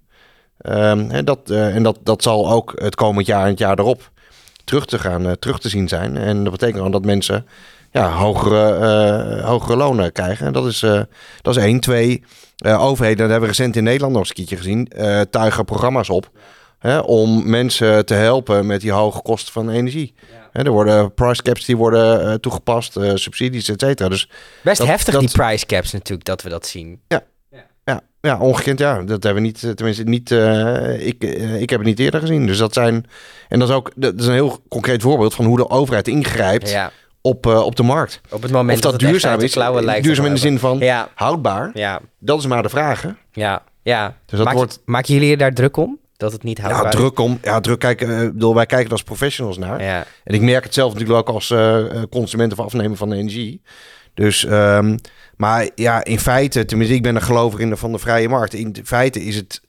En 0.57 1.25
dat, 1.25 1.49
en 1.49 1.83
dat, 1.83 1.99
dat 2.03 2.23
zal 2.23 2.51
ook 2.51 2.71
het 2.75 2.95
komend 2.95 3.25
jaar 3.25 3.43
en 3.43 3.49
het 3.49 3.59
jaar 3.59 3.79
erop 3.79 4.11
terug 4.63 4.85
te 4.85 4.99
gaan, 4.99 5.25
uh, 5.25 5.31
terug 5.31 5.59
te 5.59 5.69
zien 5.69 5.87
zijn. 5.87 6.17
En 6.17 6.43
dat 6.43 6.51
betekent 6.51 6.77
gewoon 6.77 6.91
dat 6.91 7.05
mensen 7.05 7.45
ja, 7.91 8.11
hogere, 8.11 8.79
uh, 9.37 9.45
hogere 9.45 9.75
lonen 9.75 10.11
krijgen. 10.11 10.45
En 10.45 10.53
dat 10.53 10.65
is, 10.65 10.81
uh, 10.81 11.01
dat 11.41 11.55
is 11.55 11.63
één. 11.63 11.79
Twee, 11.79 12.23
overheden, 12.65 13.17
dat 13.17 13.29
hebben 13.29 13.49
we 13.49 13.55
recent 13.55 13.75
in 13.75 13.83
Nederland 13.83 14.11
nog 14.11 14.21
eens 14.21 14.29
een 14.29 14.35
keertje 14.35 14.57
gezien, 14.57 14.91
tuigen 15.29 15.65
programma's 15.65 16.09
op. 16.09 16.29
Hè, 16.79 16.99
om 16.99 17.49
mensen 17.49 18.05
te 18.05 18.13
helpen 18.13 18.65
met 18.65 18.81
die 18.81 18.91
hoge 18.91 19.21
kosten 19.21 19.53
van 19.53 19.69
energie. 19.69 20.13
Ja. 20.15 20.49
Hè, 20.51 20.63
er 20.63 20.71
worden 20.71 21.13
price 21.13 21.41
caps 21.41 21.65
die 21.65 21.77
worden 21.77 22.41
toegepast, 22.41 22.99
subsidies, 23.13 23.69
et 23.69 23.81
cetera. 23.81 24.09
Dus 24.09 24.29
Best 24.61 24.77
dat, 24.77 24.87
heftig 24.87 25.13
dat, 25.13 25.21
die 25.21 25.31
price 25.31 25.65
caps 25.65 25.91
natuurlijk, 25.91 26.25
dat 26.25 26.41
we 26.41 26.49
dat 26.49 26.67
zien. 26.67 27.01
Ja, 27.07 27.23
ja, 28.27 28.37
ongekend. 28.37 28.79
Ja, 28.79 29.01
dat 29.01 29.23
hebben 29.23 29.41
we 29.41 29.47
niet, 29.47 29.59
tenminste 29.75 30.03
niet, 30.03 30.31
uh, 30.31 31.07
ik, 31.07 31.23
uh, 31.23 31.61
ik 31.61 31.69
heb 31.69 31.79
het 31.79 31.87
niet 31.87 31.99
eerder 31.99 32.19
gezien. 32.19 32.47
Dus 32.47 32.57
dat 32.57 32.73
zijn, 32.73 33.05
en 33.49 33.59
dat 33.59 33.69
is 33.69 33.75
ook, 33.75 33.91
dat 33.95 34.19
is 34.19 34.25
een 34.25 34.33
heel 34.33 34.59
concreet 34.69 35.01
voorbeeld 35.01 35.33
van 35.35 35.45
hoe 35.45 35.57
de 35.57 35.69
overheid 35.69 36.07
ingrijpt 36.07 36.69
ja. 36.69 36.91
op, 37.21 37.45
uh, 37.45 37.65
op 37.65 37.75
de 37.75 37.83
markt. 37.83 38.21
Op 38.29 38.41
het 38.41 38.51
moment 38.51 38.77
of 38.77 38.83
dat, 38.83 38.99
dat 38.99 39.09
duurzaam 39.09 39.39
is, 39.39 39.55
lijkt 39.55 40.03
duurzaam 40.03 40.25
in 40.25 40.33
de 40.33 40.39
zin 40.39 40.59
van 40.59 40.79
ja. 40.79 41.09
houdbaar. 41.15 41.71
Ja. 41.73 41.99
Dat 42.19 42.39
is 42.39 42.45
maar 42.45 42.63
de 42.63 42.69
vraag. 42.69 43.05
Ja, 43.31 43.63
ja. 43.81 44.15
Dus 44.25 44.37
dat 44.37 44.47
Maak, 44.47 44.55
wordt... 44.55 44.79
Maken 44.85 45.13
jullie 45.13 45.31
er 45.31 45.37
daar 45.37 45.53
druk 45.53 45.77
om? 45.77 45.99
Dat 46.17 46.31
het 46.31 46.43
niet 46.43 46.59
houdbaar 46.59 46.83
ja, 46.83 46.89
druk 46.89 47.19
om. 47.19 47.39
Ja, 47.41 47.59
druk 47.59 47.79
kijken. 47.79 48.33
bedoel, 48.33 48.55
wij 48.55 48.65
kijken 48.65 48.85
er 48.85 48.91
als 48.91 49.03
professionals 49.03 49.57
naar. 49.57 49.83
Ja. 49.83 50.05
En 50.23 50.33
ik 50.33 50.41
merk 50.41 50.63
het 50.63 50.73
zelf 50.73 50.93
natuurlijk 50.93 51.19
ook 51.19 51.35
als 51.35 51.53
consument 52.09 52.51
of 52.51 52.59
afnemer 52.59 52.97
van 52.97 53.09
de 53.09 53.15
energie. 53.15 53.61
Dus, 54.13 54.43
um, 54.43 54.97
maar 55.37 55.69
ja, 55.75 56.03
in 56.03 56.19
feite, 56.19 56.65
tenminste, 56.65 56.95
ik 56.95 57.03
ben 57.03 57.15
een 57.15 57.21
gelover 57.21 57.59
in 57.59 57.69
de, 57.69 57.77
van 57.77 57.91
de 57.91 57.99
vrije 57.99 58.29
markt. 58.29 58.53
In 58.53 58.75
feite 58.83 59.23
is 59.23 59.35
het 59.35 59.61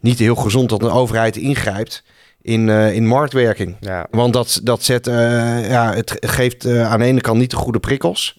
niet 0.00 0.18
heel 0.18 0.34
gezond 0.34 0.68
dat 0.68 0.82
een 0.82 0.90
overheid 0.90 1.36
ingrijpt 1.36 2.04
in, 2.42 2.68
uh, 2.68 2.94
in 2.94 3.06
marktwerking. 3.06 3.76
Ja. 3.80 4.06
Want 4.10 4.32
dat, 4.32 4.60
dat 4.62 4.82
zet, 4.82 5.06
uh, 5.06 5.14
ja, 5.68 5.94
het 5.94 6.16
geeft 6.20 6.66
uh, 6.66 6.90
aan 6.90 6.98
de 6.98 7.04
ene 7.04 7.20
kant 7.20 7.38
niet 7.38 7.50
de 7.50 7.56
goede 7.56 7.80
prikkels. 7.80 8.38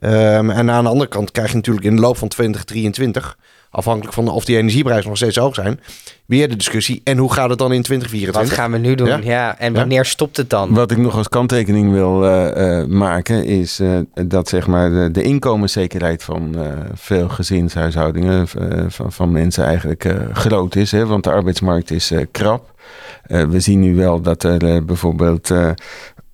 Um, 0.00 0.50
en 0.50 0.70
aan 0.70 0.84
de 0.84 0.90
andere 0.90 1.08
kant 1.08 1.30
krijg 1.30 1.48
je 1.48 1.56
natuurlijk 1.56 1.86
in 1.86 1.94
de 1.94 2.00
loop 2.00 2.16
van 2.16 2.28
2023 2.28 3.38
afhankelijk 3.70 4.14
van 4.14 4.28
of 4.28 4.44
die 4.44 4.56
energieprijzen 4.56 5.08
nog 5.08 5.16
steeds 5.16 5.36
hoog 5.36 5.54
zijn, 5.54 5.80
weer 6.26 6.48
de 6.48 6.56
discussie. 6.56 7.00
En 7.04 7.18
hoe 7.18 7.32
gaat 7.32 7.50
het 7.50 7.58
dan 7.58 7.72
in 7.72 7.82
2024? 7.82 8.42
Wat 8.42 8.60
gaan 8.60 8.72
we 8.72 8.78
nu 8.88 8.94
doen? 8.94 9.06
Ja. 9.06 9.18
Ja. 9.22 9.58
En 9.58 9.74
wanneer 9.74 10.04
stopt 10.04 10.36
het 10.36 10.50
dan? 10.50 10.74
Wat 10.74 10.90
ik 10.90 10.96
nog 10.96 11.16
als 11.16 11.28
kanttekening 11.28 11.92
wil 11.92 12.24
eh, 12.24 12.80
eh, 12.80 12.86
maken 12.86 13.44
is 13.44 13.80
eh, 13.80 13.98
dat 14.26 14.48
zeg 14.48 14.66
maar 14.66 14.90
de, 14.90 15.10
de 15.10 15.22
inkomenszekerheid 15.22 16.22
van 16.22 16.54
eh, 16.58 16.62
veel 16.94 17.28
gezinshuishoudingen, 17.28 18.48
van, 18.88 19.12
van 19.12 19.32
mensen 19.32 19.64
eigenlijk 19.64 20.04
eh, 20.04 20.14
groot 20.32 20.74
is. 20.74 20.90
Hè? 20.92 21.06
Want 21.06 21.24
de 21.24 21.30
arbeidsmarkt 21.30 21.90
is 21.90 22.10
eh, 22.10 22.24
krap. 22.30 22.74
Eh, 23.22 23.44
we 23.44 23.60
zien 23.60 23.80
nu 23.80 23.96
wel 23.96 24.20
dat 24.20 24.42
er 24.42 24.74
eh, 24.74 24.82
bijvoorbeeld 24.82 25.50
eh, 25.50 25.70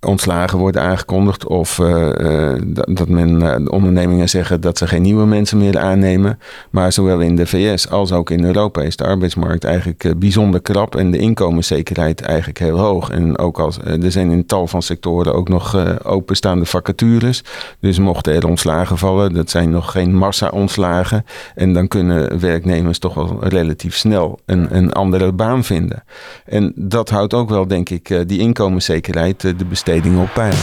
ontslagen 0.05 0.57
worden 0.59 0.81
aangekondigd 0.81 1.47
of 1.47 1.79
eh, 1.79 2.51
eh, 2.53 2.61
dat, 2.87 3.09
men 3.09 3.39
de 3.39 3.71
ondernemingen 3.71 4.29
zeggen 4.29 4.61
dat 4.61 4.77
ze 4.77 4.87
geen 4.87 5.01
nieuwe 5.01 5.25
mensen 5.25 5.57
meer 5.57 5.79
aannemen. 5.79 6.39
Maar 6.69 6.91
zowel 6.91 7.19
in 7.19 7.35
de 7.35 7.45
VS 7.45 7.89
als 7.89 8.11
ook 8.11 8.29
in 8.29 8.43
Europa 8.43 8.81
is 8.81 8.95
de 8.95 9.03
arbeidsmarkt 9.03 9.63
eigenlijk 9.63 10.13
bijzonder 10.19 10.61
krap 10.61 10.95
en 10.95 11.11
de 11.11 11.17
inkomenszekerheid 11.17 12.21
eigenlijk 12.21 12.59
heel 12.59 12.77
hoog. 12.77 13.09
En 13.09 13.37
ook 13.37 13.59
als 13.59 13.77
er 13.77 14.11
zijn 14.11 14.31
in 14.31 14.45
tal 14.45 14.67
van 14.67 14.81
sectoren 14.81 15.33
ook 15.33 15.49
nog 15.49 15.77
openstaande 16.03 16.65
vacatures. 16.65 17.43
Dus 17.79 17.99
mochten 17.99 18.33
er 18.33 18.47
ontslagen 18.47 18.97
vallen, 18.97 19.33
dat 19.33 19.49
zijn 19.49 19.69
nog 19.69 19.91
geen 19.91 20.15
massa-ontslagen. 20.15 21.25
En 21.55 21.73
dan 21.73 21.87
kunnen 21.87 22.39
werknemers 22.39 22.99
toch 22.99 23.13
wel 23.13 23.37
relatief 23.41 23.95
snel 23.95 24.39
een, 24.45 24.75
een 24.75 24.93
andere 24.93 25.31
baan 25.31 25.63
vinden. 25.63 26.03
En 26.45 26.73
dat 26.75 27.09
houdt 27.09 27.33
ook 27.33 27.49
wel, 27.49 27.67
denk 27.67 27.89
ik, 27.89 28.23
die 28.27 28.39
inkomenszekerheid, 28.39 29.41
de 29.41 29.65
besteding 29.69 29.92
op 30.01 30.29
peil. 30.33 30.53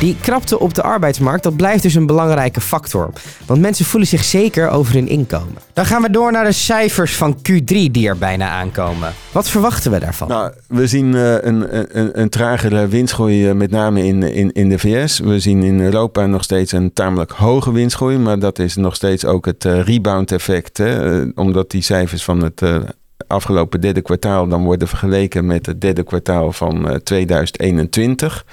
Die 0.00 0.16
krapte 0.20 0.58
op 0.58 0.74
de 0.74 0.82
arbeidsmarkt, 0.82 1.42
dat 1.42 1.56
blijft 1.56 1.82
dus 1.82 1.94
een 1.94 2.06
belangrijke 2.06 2.60
factor. 2.60 3.12
Want 3.46 3.60
mensen 3.60 3.84
voelen 3.84 4.08
zich 4.08 4.24
zeker 4.24 4.68
over 4.68 4.94
hun 4.94 5.08
inkomen. 5.08 5.54
Dan 5.72 5.86
gaan 5.86 6.02
we 6.02 6.10
door 6.10 6.32
naar 6.32 6.44
de 6.44 6.52
cijfers 6.52 7.16
van 7.16 7.36
Q3 7.36 7.64
die 7.64 8.08
er 8.08 8.18
bijna 8.18 8.48
aankomen. 8.48 9.12
Wat 9.32 9.48
verwachten 9.48 9.90
we 9.90 9.98
daarvan? 9.98 10.28
Nou, 10.28 10.52
we 10.68 10.86
zien 10.86 11.14
eh, 11.14 11.32
een, 11.32 11.76
een, 11.98 12.20
een 12.20 12.28
tragere 12.28 12.86
winstgroei, 12.86 13.48
eh, 13.48 13.54
met 13.54 13.70
name 13.70 14.04
in, 14.04 14.22
in, 14.22 14.52
in 14.52 14.68
de 14.68 14.78
VS. 14.78 15.18
We 15.18 15.40
zien 15.40 15.62
in 15.62 15.80
Europa 15.80 16.26
nog 16.26 16.42
steeds 16.42 16.72
een 16.72 16.92
tamelijk 16.92 17.30
hoge 17.30 17.72
winstgroei, 17.72 18.18
maar 18.18 18.38
dat 18.38 18.58
is 18.58 18.76
nog 18.76 18.94
steeds 18.94 19.24
ook 19.24 19.46
het 19.46 19.64
eh, 19.64 19.82
rebound-effect. 19.82 20.78
Hè? 20.78 21.20
Eh, 21.22 21.28
omdat 21.34 21.70
die 21.70 21.82
cijfers 21.82 22.24
van 22.24 22.42
het 22.42 22.62
eh, 22.62 22.76
afgelopen 23.26 23.80
derde 23.80 24.02
kwartaal 24.02 24.48
dan 24.48 24.64
worden 24.64 24.88
vergeleken 24.88 25.46
met 25.46 25.66
het 25.66 25.80
derde 25.80 26.02
kwartaal 26.02 26.52
van 26.52 26.88
eh, 26.88 26.94
2021. 26.94 28.44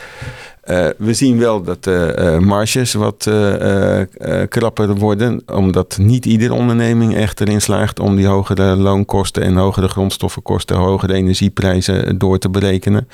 Eh, 0.62 0.88
we 0.98 1.14
zien 1.14 1.38
wel 1.40 1.64
dat 1.64 1.84
de 1.84 2.06
eh, 2.06 2.38
marges 2.38 2.94
wat 2.94 3.26
eh, 3.28 3.54
eh, 3.54 4.02
eh, 4.02 4.50
krapper 4.50 4.96
worden, 4.96 5.42
omdat 5.54 5.98
niet 5.98 6.26
iedere 6.26 6.54
onderneming 6.54 7.16
echt 7.16 7.42
erin 7.42 7.62
slaagt 7.62 8.00
om 8.00 8.16
die 8.16 8.28
hogere 8.28 8.76
loonkosten 8.76 9.44
en 9.44 9.56
hogere 9.56 9.88
grondstoffenkosten, 9.88 10.76
hogere 10.76 11.14
energieprijzen 11.14 12.18
door 12.18 12.38
te 12.38 12.50
berekenen. 12.50 13.08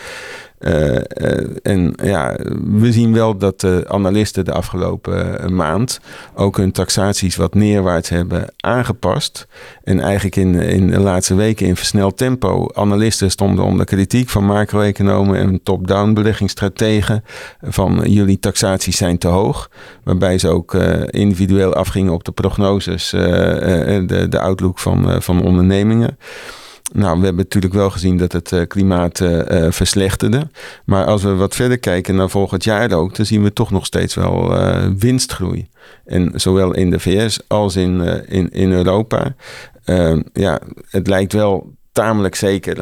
Eh, 0.58 0.96
eh, 0.96 1.48
en 1.62 1.94
ja, 2.04 2.36
we 2.64 2.92
zien 2.92 3.14
wel 3.14 3.38
dat 3.38 3.60
de 3.60 3.86
analisten 3.88 4.46
de 4.46 4.52
afgelopen 4.52 5.40
eh, 5.40 5.50
maand 5.50 6.00
ook 6.36 6.58
hun 6.58 6.72
taxaties 6.72 7.36
wat 7.36 7.54
neerwaarts 7.54 8.10
hebben 8.10 8.54
aangepast. 8.60 9.48
En 9.84 10.00
eigenlijk 10.00 10.36
in, 10.36 10.56
in 10.56 10.88
de 10.88 11.00
laatste 11.00 11.36
weken 11.36 11.68
in 11.68 11.76
versneld 11.76 12.18
tempo. 12.18 12.68
Analisten 12.74 13.32
stonden 13.32 13.66
onder 13.66 13.86
kritiek 13.86 14.30
van 14.30 14.46
macro-economen 14.46 15.38
en 15.38 15.64
top-down 15.64 16.14
beleggingsstrategen. 16.14 17.24
Van 17.62 18.02
jullie 18.06 18.40
taxaties 18.40 18.98
zijn 18.98 19.18
te 19.18 19.28
hoog. 19.28 19.70
Waarbij 20.04 20.38
ze 20.38 20.48
ook 20.48 20.74
individueel 21.10 21.74
afgingen 21.74 22.14
op 22.14 22.24
de 22.24 22.32
prognoses, 22.32 23.14
eh, 23.14 23.22
de, 24.06 24.26
de 24.30 24.40
outlook 24.40 24.80
van, 24.80 25.22
van 25.22 25.44
ondernemingen. 25.44 26.18
Nou, 26.94 27.20
we 27.20 27.26
hebben 27.26 27.44
natuurlijk 27.44 27.74
wel 27.74 27.90
gezien 27.90 28.18
dat 28.18 28.32
het 28.32 28.52
eh, 28.52 28.62
klimaat 28.68 29.20
eh, 29.20 29.66
eh, 29.66 29.72
verslechterde. 29.72 30.50
Maar 30.86 31.06
als 31.06 31.24
we 31.24 31.36
wat 31.36 31.56
verder 31.56 31.80
kijken 31.80 32.16
naar 32.16 32.30
volgend 32.30 32.64
jaar 32.64 32.92
ook, 32.92 33.16
dan 33.16 33.26
zien 33.26 33.44
we 33.44 33.54
toch 33.54 33.72
nog 33.72 33.86
steeds 33.86 34.16
wel 34.16 34.56
winstgroei. 34.98 35.68
En 36.06 36.32
zowel 36.36 36.74
in 36.74 36.90
de 36.90 37.00
VS 37.00 37.40
als 37.48 37.76
in, 37.76 38.02
in, 38.28 38.52
in 38.52 38.72
Europa. 38.72 39.36
Eh, 39.88 40.20
ja, 40.34 40.60
het 40.90 41.08
lijkt 41.08 41.34
wel 41.34 41.77
tamelijk 41.98 42.36
zeker. 42.36 42.78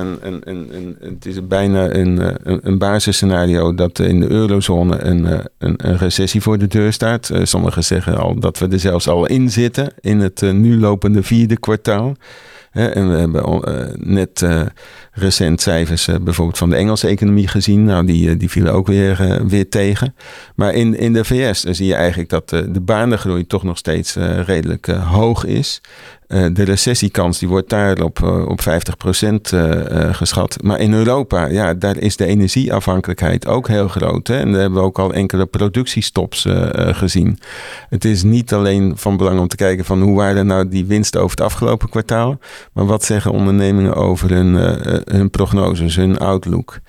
Het 0.99 1.25
is 1.25 1.47
bijna 1.47 1.93
een, 1.93 2.21
eh, 2.21 2.33
een, 2.43 2.59
een 2.63 2.77
basisscenario 2.77 3.75
dat 3.75 3.99
in 3.99 4.19
de 4.19 4.29
eurozone 4.29 5.01
een, 5.01 5.25
eh, 5.25 5.39
een, 5.57 5.73
een 5.77 5.97
recessie 5.97 6.41
voor 6.41 6.57
de 6.57 6.67
deur 6.67 6.93
staat. 6.93 7.29
Eh, 7.29 7.43
sommigen 7.43 7.83
zeggen 7.83 8.17
al 8.17 8.39
dat 8.39 8.59
we 8.59 8.67
er 8.67 8.79
zelfs 8.79 9.07
al 9.07 9.25
in 9.25 9.49
zitten 9.49 9.93
in 9.99 10.19
het 10.19 10.41
nu 10.41 10.79
lopende 10.79 11.23
vierde 11.23 11.57
kwartaal. 11.57 12.15
En 12.71 13.09
we 13.09 13.17
hebben 13.17 13.61
net 13.95 14.45
recent 15.11 15.61
cijfers 15.61 16.09
bijvoorbeeld 16.21 16.57
van 16.57 16.69
de 16.69 16.75
Engelse 16.75 17.07
economie 17.07 17.47
gezien. 17.47 17.83
Nou, 17.83 18.05
die, 18.05 18.37
die 18.37 18.49
vielen 18.49 18.73
ook 18.73 18.87
weer, 18.87 19.41
weer 19.47 19.69
tegen. 19.69 20.15
Maar 20.55 20.73
in, 20.73 20.97
in 20.97 21.13
de 21.13 21.25
VS 21.25 21.63
zie 21.63 21.87
je 21.87 21.95
eigenlijk 21.95 22.29
dat 22.29 22.49
de 22.49 22.81
banengroei 22.81 23.47
toch 23.47 23.63
nog 23.63 23.77
steeds 23.77 24.15
redelijk 24.45 24.85
hoog 24.87 25.45
is. 25.45 25.81
Eh, 26.35 26.45
de 26.53 26.63
recessiekans 26.63 27.39
die 27.39 27.47
wordt 27.47 27.69
daar 27.69 28.01
op, 28.01 28.23
eh, 28.23 28.47
op 28.47 28.61
50% 28.61 29.53
eh, 29.53 30.13
geschat. 30.13 30.57
Maar 30.63 30.79
in 30.79 30.93
Europa, 30.93 31.45
ja, 31.45 31.73
daar 31.73 31.97
is 31.97 32.15
de 32.15 32.25
energieafhankelijkheid 32.25 33.47
ook 33.47 33.67
heel 33.67 33.87
groot. 33.87 34.27
Hè? 34.27 34.37
En 34.37 34.51
daar 34.51 34.61
hebben 34.61 34.79
we 34.79 34.85
ook 34.85 34.99
al 34.99 35.13
enkele 35.13 35.45
productiestops 35.45 36.47
gezien. 36.75 37.39
Het 37.89 38.05
is 38.05 38.23
niet 38.23 38.53
alleen 38.53 38.93
van 38.97 39.17
belang 39.17 39.39
om 39.39 39.47
te 39.47 39.55
kijken 39.55 39.85
van 39.85 40.01
hoe 40.01 40.15
waren 40.15 40.45
nou 40.45 40.67
die 40.67 40.85
winsten 40.85 41.21
over 41.21 41.37
het 41.37 41.45
afgelopen 41.45 41.89
kwartaal. 41.89 42.39
Maar 42.73 42.85
wat 42.85 43.03
zeggen 43.03 43.31
ondernemingen 43.31 43.95
over 43.95 44.29
hun, 44.29 44.53
hun 45.05 45.29
prognoses, 45.29 45.95
hun 45.95 46.17
outlook. 46.17 46.79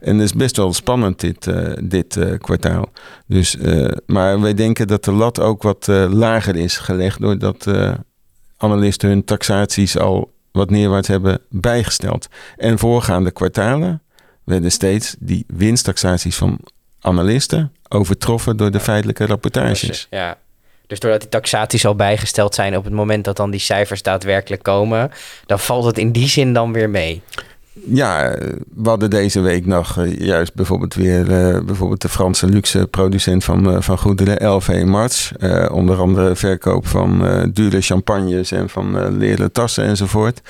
En 0.00 0.16
dat 0.16 0.24
is 0.24 0.34
best 0.34 0.56
wel 0.56 0.72
spannend 0.72 1.20
dit, 1.20 1.50
dit 1.82 2.18
kwartaal. 2.38 2.88
Dus, 3.26 3.56
maar 4.06 4.40
wij 4.40 4.54
denken 4.54 4.86
dat 4.86 5.04
de 5.04 5.12
lat 5.12 5.40
ook 5.40 5.62
wat 5.62 5.86
lager 6.10 6.56
is 6.56 6.78
gelegd 6.78 7.20
doordat 7.20 7.66
analisten 8.62 9.08
hun 9.08 9.24
taxaties 9.24 9.98
al 9.98 10.32
wat 10.52 10.70
neerwaarts 10.70 11.08
hebben 11.08 11.40
bijgesteld. 11.48 12.28
En 12.56 12.78
voorgaande 12.78 13.30
kwartalen 13.30 14.02
werden 14.44 14.72
steeds 14.72 15.16
die 15.18 15.44
winsttaxaties 15.46 16.36
van 16.36 16.58
analisten 17.00 17.72
overtroffen 17.88 18.56
door 18.56 18.70
de 18.70 18.80
feitelijke 18.80 19.26
rapportages. 19.26 20.06
Ja. 20.10 20.38
Dus 20.86 21.00
doordat 21.00 21.20
die 21.20 21.30
taxaties 21.30 21.86
al 21.86 21.94
bijgesteld 21.94 22.54
zijn 22.54 22.76
op 22.76 22.84
het 22.84 22.92
moment 22.92 23.24
dat 23.24 23.36
dan 23.36 23.50
die 23.50 23.60
cijfers 23.60 24.02
daadwerkelijk 24.02 24.62
komen, 24.62 25.10
dan 25.46 25.58
valt 25.58 25.84
het 25.84 25.98
in 25.98 26.12
die 26.12 26.28
zin 26.28 26.52
dan 26.52 26.72
weer 26.72 26.90
mee. 26.90 27.22
Ja, 27.72 28.34
we 28.74 28.88
hadden 28.88 29.10
deze 29.10 29.40
week 29.40 29.66
nog 29.66 29.98
eh, 29.98 30.18
juist 30.18 30.54
bijvoorbeeld 30.54 30.94
weer 30.94 31.20
eh, 31.20 31.60
bijvoorbeeld 31.64 32.02
de 32.02 32.08
Franse 32.08 32.46
luxe 32.46 32.86
producent 32.86 33.44
van, 33.44 33.70
eh, 33.74 33.80
van 33.80 33.98
goederen, 33.98 34.48
LV 34.48 34.82
onder 35.72 35.96
andere 35.96 36.36
verkoop 36.36 36.86
van 36.86 37.22
dure 37.52 37.80
champagnes 37.80 38.52
en 38.52 38.68
van 38.68 39.16
leren 39.16 39.52
tassen 39.52 39.84
enzovoort. 39.84 40.40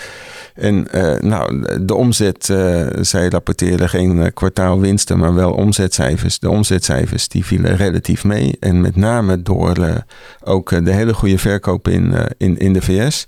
En 0.61 0.91
eh, 0.91 1.21
nou, 1.21 1.65
de 1.85 1.95
omzet, 1.95 2.51
eh, 2.51 2.87
zij 3.01 3.29
rapporteren 3.29 3.89
geen 3.89 4.23
eh, 4.23 4.33
kwartaalwinsten, 4.35 5.19
maar 5.19 5.35
wel 5.35 5.53
omzetcijfers. 5.53 6.39
De 6.39 6.51
omzetcijfers 6.51 7.29
die 7.29 7.45
vielen 7.45 7.77
relatief 7.77 8.25
mee. 8.25 8.57
En 8.61 8.81
met 8.81 8.97
name 8.97 9.43
door 9.43 10.05
ook 10.45 10.85
de 10.85 10.93
hele 10.93 11.15
goede 11.15 11.39
verkoop 11.39 11.89
in, 11.89 12.15
in, 12.37 12.59
in 12.59 12.73
de 12.73 12.83
VS. 12.83 13.27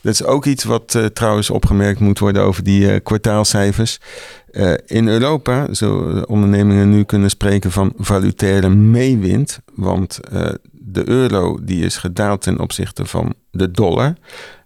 Dat 0.00 0.12
is 0.12 0.24
ook 0.24 0.44
iets 0.44 0.64
wat 0.64 0.98
trouwens 1.12 1.50
opgemerkt 1.50 2.00
moet 2.00 2.18
worden 2.18 2.42
over 2.42 2.64
die 2.64 3.00
kwartaalcijfers. 3.00 4.00
In 4.86 5.08
Europa 5.08 5.66
zullen 5.70 6.28
ondernemingen 6.28 6.90
nu 6.90 7.04
kunnen 7.04 7.30
spreken 7.30 7.70
van 7.70 7.92
valutaire 7.96 8.68
meewind. 8.68 9.60
Want 9.74 10.20
de 10.70 11.08
euro 11.08 11.58
die 11.62 11.84
is 11.84 11.96
gedaald 11.96 12.42
ten 12.42 12.60
opzichte 12.60 13.06
van 13.06 13.34
de 13.50 13.70
dollar. 13.70 14.14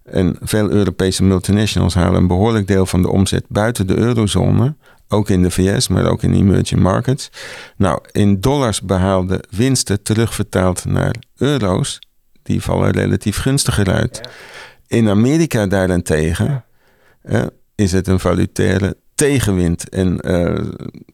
En 0.06 0.36
veel 0.40 0.70
Europese 0.70 1.24
multinationals 1.24 1.94
halen 1.94 2.20
een 2.20 2.26
behoorlijk 2.26 2.66
deel 2.66 2.86
van 2.86 3.02
de 3.02 3.10
omzet 3.10 3.44
buiten 3.48 3.86
de 3.86 3.96
eurozone. 3.96 4.74
Ook 5.08 5.30
in 5.30 5.42
de 5.42 5.50
VS, 5.50 5.88
maar 5.88 6.06
ook 6.06 6.22
in 6.22 6.34
emerging 6.34 6.80
markets. 6.80 7.30
Nou, 7.76 8.00
in 8.12 8.40
dollars 8.40 8.80
behaalde 8.80 9.44
winsten 9.50 10.02
terugvertaald 10.02 10.84
naar 10.84 11.14
euro's, 11.36 11.98
die 12.42 12.62
vallen 12.62 12.90
relatief 12.90 13.36
gunstiger 13.36 13.90
uit. 13.90 14.20
In 14.86 15.08
Amerika 15.08 15.66
daarentegen 15.66 16.64
eh, 17.22 17.42
is 17.74 17.92
het 17.92 18.06
een 18.06 18.20
valutaire 18.20 18.96
tegenwind. 19.14 19.88
En 19.88 20.20
eh, 20.20 20.64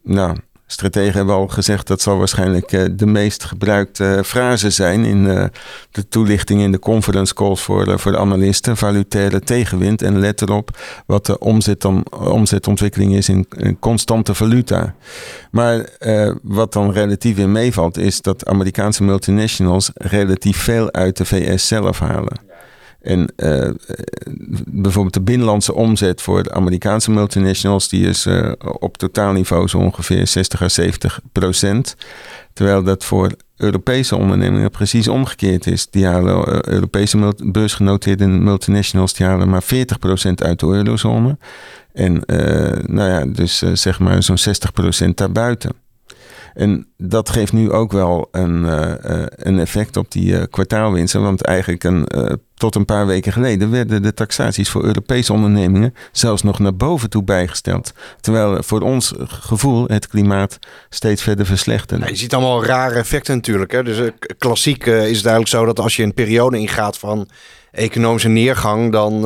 nou, 0.03 0.37
strategen 0.73 1.13
hebben 1.13 1.35
al 1.35 1.49
gezegd 1.49 1.87
dat 1.87 2.01
zal 2.01 2.19
waarschijnlijk 2.19 2.73
eh, 2.73 2.85
de 2.93 3.07
meest 3.07 3.45
gebruikte 3.45 4.23
frase 4.25 4.71
zijn 4.71 5.05
in 5.05 5.27
eh, 5.27 5.45
de 5.91 6.09
toelichting 6.09 6.61
in 6.61 6.73
de 6.73 6.79
conference 6.79 7.35
calls 7.35 7.63
voor, 7.63 7.87
eh, 7.87 7.99
voor 7.99 8.13
de 8.13 8.19
analisten. 8.19 8.77
Valutaire 8.77 9.41
tegenwind. 9.41 10.03
En 10.03 10.19
let 10.19 10.43
erop 10.43 10.79
wat 11.07 11.27
de 11.27 11.39
omzet 11.39 11.81
dan, 11.81 12.05
omzetontwikkeling 12.11 13.15
is 13.15 13.29
in, 13.29 13.47
constante 13.81 14.35
valuta. 14.35 14.95
Maar 15.51 15.79
eh, 15.79 16.31
wat 16.43 16.73
dan 16.73 16.93
relatief 16.93 17.39
in 17.39 17.53
meevalt 17.53 17.99
is 17.99 18.21
dat 18.21 18.47
Amerikaanse 18.47 19.03
multinationals 19.03 19.91
relatief 19.95 20.57
veel 20.57 20.93
uit 20.93 21.17
de 21.17 21.25
VS 21.25 21.67
zelf 21.67 21.99
halen. 21.99 22.52
En 23.03 23.33
uh, 23.37 23.71
bijvoorbeeld 24.67 25.15
de 25.15 25.23
binnenlandse 25.23 25.75
omzet 25.75 26.23
voor 26.23 26.43
de 26.43 26.53
Amerikaanse 26.53 27.11
multinationals, 27.11 27.89
die 27.89 28.07
is 28.07 28.27
uh, 28.27 28.53
op 28.59 28.97
totaalniveau 28.97 29.69
zo 29.69 29.79
ongeveer 29.79 30.27
60 30.27 30.63
à 30.63 30.69
70 30.69 31.21
procent. 31.33 31.97
Terwijl 32.53 32.83
dat 32.83 33.05
voor 33.05 33.31
Europese 33.57 34.17
ondernemingen 34.17 34.71
precies 34.71 35.09
omgekeerd 35.09 35.67
is. 35.67 35.91
Die 35.91 36.07
halen 36.07 36.69
Europese 36.73 37.35
beursgenoteerde 37.45 38.27
multinationals 38.27 39.15
die 39.15 39.27
halen 39.27 39.49
maar 39.49 39.63
40% 39.65 39.67
uit 40.35 40.61
de 40.61 40.67
eurozone. 40.67 41.39
En 41.93 42.23
nou 42.87 43.11
ja, 43.11 43.27
dus 43.27 43.59
zeg 43.73 43.99
maar 43.99 44.23
zo'n 44.23 44.39
60% 45.07 45.09
daarbuiten. 45.15 45.82
En 46.55 46.87
dat 46.97 47.31
geeft 47.31 47.53
nu 47.53 47.71
ook 47.71 47.93
wel 47.93 48.29
een, 48.31 48.65
uh, 48.65 48.93
een 49.29 49.59
effect 49.59 49.97
op 49.97 50.11
die 50.11 50.33
uh, 50.33 50.43
kwartaalwinsten. 50.51 51.23
Want 51.23 51.43
eigenlijk 51.43 51.85
een, 51.85 52.09
tot 52.55 52.75
een 52.75 52.85
paar 52.85 53.07
weken 53.07 53.33
geleden 53.33 53.71
werden 53.71 54.03
de 54.03 54.15
taxaties 54.15 54.71
voor 54.71 54.85
Europese 54.85 55.33
ondernemingen 55.33 55.95
zelfs 56.13 56.43
nog 56.43 56.59
naar 56.59 56.77
boven 56.77 57.11
toe 57.11 57.25
bijgesteld. 57.25 57.93
Terwijl 58.21 58.63
voor 58.63 58.81
ons 58.81 59.13
gevoel 59.27 59.85
het 59.87 60.09
klimaat 60.09 60.59
steeds 60.89 61.23
verder 61.23 61.47
verslechterde. 61.47 62.07
je 62.07 62.17
ziet 62.17 62.35
allemaal 62.35 62.65
rare 62.65 62.99
effecten 62.99 63.35
natuurlijk. 63.35 63.73
Hè? 63.73 63.83
Dus 63.83 64.11
klassiek 64.39 64.87
is 64.87 64.97
het 64.97 65.27
eigenlijk 65.27 65.49
zo 65.49 65.65
dat 65.65 65.81
als 65.81 65.97
je 65.97 66.03
een 66.03 66.15
periode 66.15 66.59
ingaat 66.59 66.99
van 66.99 67.29
economische 67.71 68.29
neergang, 68.29 68.93
dan 68.93 69.25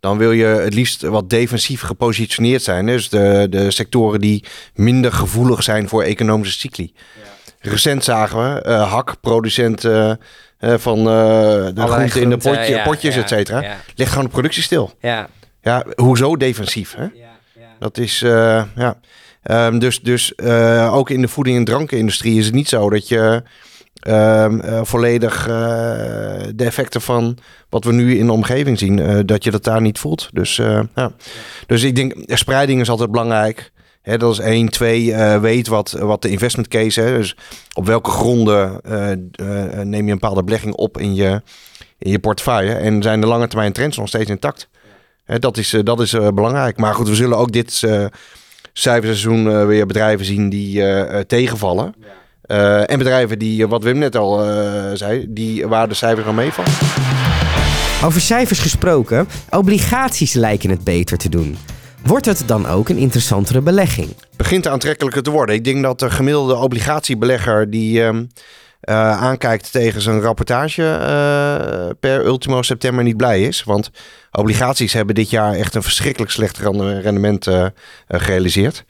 dan 0.00 0.18
wil 0.18 0.32
je 0.32 0.44
het 0.44 0.74
liefst 0.74 1.02
wat 1.02 1.30
defensief 1.30 1.80
gepositioneerd 1.80 2.62
zijn. 2.62 2.86
Dus 2.86 3.08
de, 3.08 3.46
de 3.50 3.70
sectoren 3.70 4.20
die 4.20 4.44
minder 4.74 5.12
gevoelig 5.12 5.62
zijn 5.62 5.88
voor 5.88 6.02
economische 6.02 6.58
cycli. 6.58 6.92
Ja. 6.94 7.70
Recent 7.70 8.04
zagen 8.04 8.38
we 8.54 8.68
uh, 8.68 8.92
hakproducenten 8.92 10.20
uh, 10.60 10.74
van 10.76 10.98
uh, 10.98 11.04
de 11.04 11.72
groenten 11.76 12.20
in 12.20 12.30
de 12.30 12.36
potje, 12.36 12.80
potjes, 12.84 13.14
ja, 13.14 13.20
et 13.20 13.28
cetera. 13.28 13.76
Ligt 13.94 14.10
gewoon 14.10 14.24
de 14.24 14.30
productie 14.30 14.62
stil. 14.62 14.94
Ja. 15.00 15.28
Ja, 15.62 15.84
hoezo 15.96 16.36
defensief? 16.36 16.94
Hè? 16.96 17.06
Dat 17.78 17.98
is, 17.98 18.18
ja. 18.18 18.98
Um, 19.50 19.78
dus 19.78 20.00
dus 20.00 20.38
ook 20.90 21.10
in 21.10 21.20
de 21.20 21.28
voeding- 21.28 21.56
en 21.56 21.64
drankenindustrie 21.64 22.38
is 22.38 22.44
het 22.44 22.54
niet 22.54 22.68
zo 22.68 22.90
dat 22.90 23.08
je 23.08 23.42
Ehm, 23.98 24.60
eh, 24.60 24.80
volledig 24.82 25.48
uh, 25.48 25.54
de 26.54 26.64
effecten 26.64 27.00
van 27.00 27.38
wat 27.68 27.84
we 27.84 27.92
nu 27.92 28.18
in 28.18 28.26
de 28.26 28.32
omgeving 28.32 28.78
zien, 28.78 28.98
uh, 28.98 29.18
dat 29.24 29.44
je 29.44 29.50
dat 29.50 29.64
daar 29.64 29.80
niet 29.80 29.98
voelt. 29.98 30.28
Dus, 30.32 30.56
ja. 30.56 31.12
dus 31.66 31.82
ik 31.82 31.96
denk, 31.96 32.14
spreiding 32.26 32.80
is 32.80 32.90
altijd 32.90 33.10
belangrijk. 33.10 33.72
Dat 34.02 34.32
is 34.32 34.38
één. 34.38 34.68
Twee, 34.68 35.14
weet 35.40 35.66
wat, 35.66 35.90
wat 35.90 36.22
de 36.22 36.28
investment 36.28 36.68
case 36.68 37.02
is. 37.02 37.10
Dus 37.10 37.36
op 37.74 37.86
welke 37.86 38.10
gronden 38.10 38.80
neem 39.82 40.04
je 40.04 40.12
een 40.12 40.18
bepaalde 40.18 40.44
belegging 40.44 40.74
op 40.74 40.98
in 40.98 41.14
je, 41.14 41.42
in 41.98 42.10
je 42.10 42.18
portefeuille. 42.18 42.74
En 42.74 43.02
zijn 43.02 43.20
de 43.20 43.26
lange 43.26 43.48
termijn 43.48 43.72
trends 43.72 43.96
nog 43.96 44.08
steeds 44.08 44.30
intact. 44.30 44.68
Dat 45.38 45.56
is, 45.56 45.76
dat 45.82 46.00
is 46.00 46.10
belangrijk. 46.10 46.76
Maar 46.78 46.94
goed, 46.94 47.08
we 47.08 47.14
zullen 47.14 47.38
ook 47.38 47.52
dit 47.52 47.72
cijferseizoen 48.72 49.66
weer 49.66 49.86
bedrijven 49.86 50.26
zien 50.26 50.48
die 50.48 50.82
tegenvallen. 51.26 51.94
Ja. 52.00 52.06
Uh, 52.48 52.90
en 52.90 52.98
bedrijven 52.98 53.38
die, 53.38 53.66
wat 53.66 53.82
Wim 53.82 53.98
net 53.98 54.16
al 54.16 54.48
uh, 54.48 54.90
zei, 54.94 55.26
die 55.28 55.66
waar 55.66 55.88
de 55.88 55.94
cijfers 55.94 56.26
al 56.26 56.32
meevallen. 56.32 56.70
Over 58.04 58.20
cijfers 58.20 58.58
gesproken, 58.58 59.28
obligaties 59.50 60.32
lijken 60.32 60.70
het 60.70 60.84
beter 60.84 61.18
te 61.18 61.28
doen. 61.28 61.56
Wordt 62.04 62.26
het 62.26 62.42
dan 62.46 62.66
ook 62.66 62.88
een 62.88 62.96
interessantere 62.96 63.60
belegging? 63.60 64.08
Begint 64.36 64.66
aantrekkelijker 64.66 65.22
te 65.22 65.30
worden. 65.30 65.54
Ik 65.54 65.64
denk 65.64 65.82
dat 65.82 65.98
de 65.98 66.10
gemiddelde 66.10 66.54
obligatiebelegger 66.56 67.70
die 67.70 68.00
uh, 68.00 68.20
aankijkt 69.20 69.72
tegen 69.72 70.00
zijn 70.00 70.20
rapportage 70.20 70.82
per 72.00 72.24
ultimo 72.24 72.62
september 72.62 73.04
niet 73.04 73.16
blij 73.16 73.42
is. 73.42 73.64
Want 73.64 73.90
obligaties 74.32 74.92
hebben 74.92 75.14
dit 75.14 75.30
jaar 75.30 75.54
echt 75.54 75.74
een 75.74 75.82
verschrikkelijk 75.82 76.30
slecht 76.30 76.58
rendement 76.58 77.48
gerealiseerd. 78.08 78.84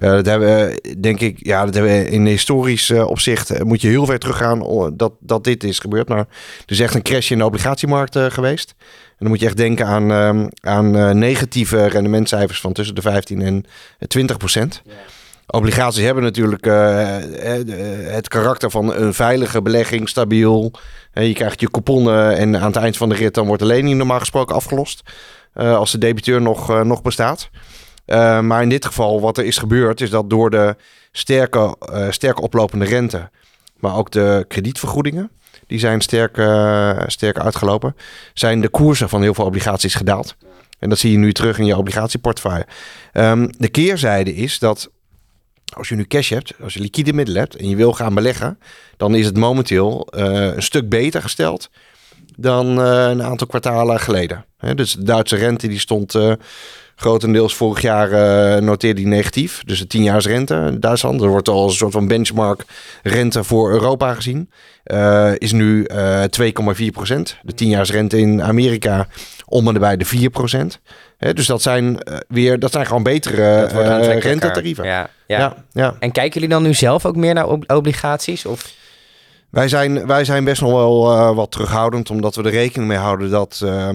Uh, 0.00 0.10
dat 0.10 0.26
hebben 0.26 0.48
we, 0.48 0.96
denk 1.00 1.20
ik, 1.20 1.46
ja, 1.46 1.64
dat 1.64 1.74
hebben 1.74 1.92
we 1.92 2.10
in 2.10 2.26
historisch 2.26 2.90
uh, 2.90 3.06
opzicht 3.06 3.64
moet 3.64 3.80
je 3.80 3.88
heel 3.88 4.06
ver 4.06 4.18
teruggaan 4.18 4.92
dat, 4.96 5.12
dat 5.20 5.44
dit 5.44 5.64
is 5.64 5.78
gebeurd. 5.78 6.08
Maar 6.08 6.18
er 6.18 6.26
is 6.66 6.80
echt 6.80 6.94
een 6.94 7.02
crash 7.02 7.30
in 7.30 7.38
de 7.38 7.44
obligatiemarkt 7.44 8.18
geweest. 8.18 8.74
En 8.78 9.16
dan 9.18 9.28
moet 9.28 9.40
je 9.40 9.46
echt 9.46 9.56
denken 9.56 9.86
aan, 9.86 10.10
ehm, 10.10 10.48
aan 10.60 11.18
negatieve 11.18 11.86
rendementcijfers 11.86 12.60
van 12.60 12.72
tussen 12.72 12.94
de 12.94 13.02
15 13.02 13.42
en 13.42 13.64
20 14.06 14.36
procent. 14.36 14.82
Obligaties 15.46 16.04
hebben 16.04 16.22
natuurlijk 16.22 16.64
het 18.12 18.28
karakter 18.28 18.70
van 18.70 18.94
een 18.94 19.14
veilige 19.14 19.62
belegging, 19.62 20.08
stabiel. 20.08 20.72
je 21.12 21.32
krijgt 21.32 21.60
je 21.60 21.70
couponnen 21.70 22.36
en 22.36 22.56
aan 22.56 22.66
het 22.66 22.76
eind 22.76 22.96
van 22.96 23.08
de 23.08 23.14
rit 23.14 23.34
dan 23.34 23.46
wordt 23.46 23.62
de 23.62 23.68
lening 23.68 23.96
normaal 23.96 24.18
gesproken 24.18 24.54
afgelost. 24.54 25.02
als 25.54 25.92
de 25.92 25.98
debiteur 25.98 26.42
nog, 26.42 26.84
nog 26.84 27.02
bestaat. 27.02 27.50
Uh, 28.10 28.40
maar 28.40 28.62
in 28.62 28.68
dit 28.68 28.84
geval, 28.84 29.20
wat 29.20 29.38
er 29.38 29.44
is 29.44 29.58
gebeurd, 29.58 30.00
is 30.00 30.10
dat 30.10 30.30
door 30.30 30.50
de 30.50 30.76
sterke, 31.12 31.76
uh, 31.92 32.10
sterk 32.10 32.42
oplopende 32.42 32.84
rente, 32.84 33.30
maar 33.76 33.96
ook 33.96 34.10
de 34.10 34.44
kredietvergoedingen, 34.48 35.30
die 35.66 35.78
zijn 35.78 36.00
sterk, 36.00 36.36
uh, 36.36 37.00
sterk 37.06 37.38
uitgelopen, 37.38 37.96
zijn 38.34 38.60
de 38.60 38.68
koersen 38.68 39.08
van 39.08 39.22
heel 39.22 39.34
veel 39.34 39.44
obligaties 39.44 39.94
gedaald. 39.94 40.36
En 40.78 40.88
dat 40.88 40.98
zie 40.98 41.12
je 41.12 41.18
nu 41.18 41.32
terug 41.32 41.58
in 41.58 41.64
je 41.64 41.76
obligatieportefeuille. 41.76 42.66
Um, 43.12 43.48
de 43.58 43.68
keerzijde 43.68 44.34
is 44.34 44.58
dat 44.58 44.90
als 45.72 45.88
je 45.88 45.94
nu 45.94 46.04
cash 46.04 46.30
hebt, 46.30 46.52
als 46.62 46.74
je 46.74 46.80
liquide 46.80 47.12
middelen 47.12 47.40
hebt 47.40 47.56
en 47.56 47.68
je 47.68 47.76
wil 47.76 47.92
gaan 47.92 48.14
beleggen, 48.14 48.58
dan 48.96 49.14
is 49.14 49.26
het 49.26 49.36
momenteel 49.36 50.06
een 50.10 50.62
stuk 50.62 50.88
beter 50.88 51.22
gesteld 51.22 51.70
dan 52.36 52.78
een 52.78 53.22
aantal 53.22 53.46
kwartalen 53.46 54.00
geleden. 54.00 54.44
He, 54.60 54.74
dus 54.74 54.92
de 54.92 55.02
Duitse 55.02 55.36
rente 55.36 55.68
die 55.68 55.78
stond 55.78 56.14
grotendeels 57.00 57.54
vorig 57.54 57.80
jaar 57.80 58.10
uh, 58.10 58.62
noteerde 58.62 59.00
hij 59.00 59.10
negatief. 59.10 59.62
Dus 59.64 59.78
de 59.78 59.86
10 59.86 60.18
rente 60.20 60.54
in 60.54 60.80
Duitsland. 60.80 61.22
Er 61.22 61.28
wordt 61.28 61.48
al 61.48 61.64
een 61.64 61.74
soort 61.74 61.92
van 61.92 62.08
benchmark 62.08 62.64
rente 63.02 63.44
voor 63.44 63.70
Europa 63.70 64.14
gezien. 64.14 64.50
Uh, 64.84 65.30
is 65.38 65.52
nu 65.52 65.86
uh, 65.86 66.24
eh, 66.24 66.30
2,4 66.78 66.86
procent. 66.92 67.36
De 67.42 67.54
10 67.54 67.84
rente 67.84 68.18
in 68.18 68.42
Amerika 68.42 69.06
om 69.46 69.68
en 69.68 69.80
bij 69.80 69.96
de 69.96 70.04
4 70.04 70.30
procent. 70.30 70.80
dus 71.18 71.46
dat 71.46 71.62
zijn 71.62 71.98
weer, 72.28 72.58
dat 72.58 72.72
zijn 72.72 72.86
gewoon 72.86 73.02
betere 73.02 73.64
rentetarieven. 74.18 74.84
Ja, 74.84 75.10
ja. 75.26 75.38
Ja, 75.38 75.56
ja. 75.72 75.94
En 75.98 76.12
kijken 76.12 76.32
jullie 76.34 76.54
dan 76.54 76.62
nu 76.62 76.74
zelf 76.74 77.06
ook 77.06 77.16
meer 77.16 77.34
naar 77.34 77.48
obligaties? 77.66 78.46
Of? 78.46 78.72
Wij 79.50 79.68
zijn, 79.68 80.06
wij 80.06 80.24
zijn 80.24 80.44
best 80.44 80.60
nog 80.60 80.70
wel 80.70 81.12
uh, 81.12 81.34
wat 81.34 81.50
terughoudend, 81.50 82.10
omdat 82.10 82.34
we 82.34 82.42
er 82.42 82.50
rekening 82.50 82.88
mee 82.88 82.98
houden 82.98 83.30
dat 83.30 83.60
uh, 83.64 83.88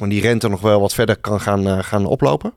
uh, 0.00 0.08
die 0.08 0.20
rente 0.20 0.48
nog 0.48 0.60
wel 0.60 0.80
wat 0.80 0.94
verder 0.94 1.16
kan 1.16 1.40
gaan, 1.40 1.84
gaan 1.84 2.06
oplopen. 2.06 2.52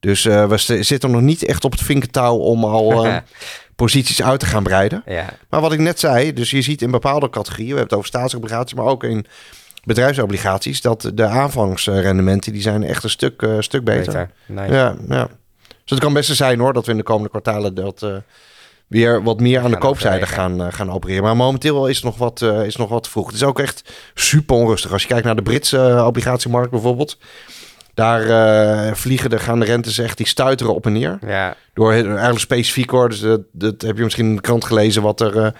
Dus 0.00 0.24
we 0.24 0.78
zitten 0.80 1.10
nog 1.10 1.20
niet 1.20 1.44
echt 1.44 1.64
op 1.64 1.72
het 1.72 1.80
vinkentouw 1.80 2.36
om 2.36 2.64
al 2.64 3.06
posities 3.76 4.22
uit 4.22 4.40
te 4.40 4.46
gaan 4.46 4.62
breiden. 4.62 5.02
Ja. 5.06 5.26
Maar 5.48 5.60
wat 5.60 5.72
ik 5.72 5.78
net 5.78 6.00
zei, 6.00 6.32
dus 6.32 6.50
je 6.50 6.62
ziet 6.62 6.82
in 6.82 6.90
bepaalde 6.90 7.30
categorieën, 7.30 7.72
we 7.72 7.78
hebben 7.78 7.98
het 7.98 7.98
over 7.98 8.18
staatsobligaties, 8.18 8.74
maar 8.74 8.84
ook 8.84 9.04
in 9.04 9.26
bedrijfsobligaties, 9.84 10.80
dat 10.80 11.10
de 11.14 11.26
aanvangsrendementen 11.26 12.52
die 12.52 12.62
zijn 12.62 12.82
echt 12.82 13.04
een 13.04 13.10
stuk, 13.10 13.46
stuk 13.58 13.84
beter. 13.84 14.30
beter. 14.46 14.74
Ja, 14.74 14.96
ja. 15.08 15.28
Dus 15.66 15.90
het 15.90 16.00
kan 16.00 16.12
best 16.12 16.36
zijn 16.36 16.60
hoor, 16.60 16.72
dat 16.72 16.84
we 16.84 16.90
in 16.90 16.96
de 16.96 17.02
komende 17.02 17.30
kwartalen 17.30 17.74
dat 17.74 18.06
weer 18.92 19.22
wat 19.22 19.40
meer 19.40 19.60
aan 19.60 19.70
de 19.70 19.78
koopzijde 19.78 20.26
gaan, 20.26 20.60
uh, 20.60 20.66
gaan 20.70 20.90
opereren. 20.90 21.22
Maar 21.22 21.36
momenteel 21.36 21.86
is 21.86 21.96
het 21.96 22.04
nog 22.04 22.16
wat, 22.16 22.40
uh, 22.40 22.64
is 22.64 22.76
nog 22.76 22.88
wat 22.88 23.08
vroeg. 23.08 23.26
Het 23.26 23.34
is 23.34 23.42
ook 23.42 23.60
echt 23.60 23.92
super 24.14 24.56
onrustig. 24.56 24.92
Als 24.92 25.02
je 25.02 25.08
kijkt 25.08 25.24
naar 25.24 25.36
de 25.36 25.42
Britse 25.42 25.76
uh, 25.76 26.06
obligatiemarkt 26.06 26.70
bijvoorbeeld. 26.70 27.18
Daar 27.94 28.96
vliegen 28.96 29.30
de, 29.30 29.38
gaan 29.38 29.58
de 29.58 29.64
rentes 29.64 29.98
echt, 29.98 30.16
die 30.16 30.26
stuiteren 30.26 30.74
op 30.74 30.86
en 30.86 30.92
neer. 30.92 31.18
Ja. 31.26 31.56
Door 31.74 31.92
eigenlijk 31.92 32.38
specifiek 32.38 32.90
hoor. 32.90 33.08
Dus 33.08 33.20
dat, 33.20 33.40
dat 33.52 33.82
heb 33.82 33.96
je 33.96 34.02
misschien 34.02 34.26
in 34.26 34.34
de 34.34 34.40
krant 34.40 34.64
gelezen 34.64 35.02
wat 35.02 35.20
er 35.20 35.54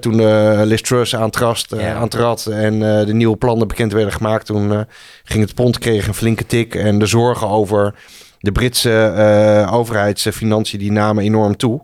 toen 0.00 0.24
Liz 0.64 0.80
Truss 0.80 1.16
aantrad, 1.16 1.66
ja. 1.68 1.94
aantrad 1.94 2.46
en 2.46 2.78
de 2.78 3.12
nieuwe 3.12 3.36
plannen 3.36 3.68
bekend 3.68 3.92
werden 3.92 4.12
gemaakt. 4.12 4.46
Toen 4.46 4.86
ging 5.24 5.44
het 5.44 5.54
pond 5.54 5.78
kreeg 5.78 6.06
een 6.06 6.14
flinke 6.14 6.46
tik 6.46 6.74
en 6.74 6.98
de 6.98 7.06
zorgen 7.06 7.48
over 7.48 7.94
de 8.38 8.52
Britse 8.52 9.66
overheidsfinanciën 9.70 10.78
die 10.78 10.92
namen 10.92 11.24
enorm 11.24 11.56
toe. 11.56 11.82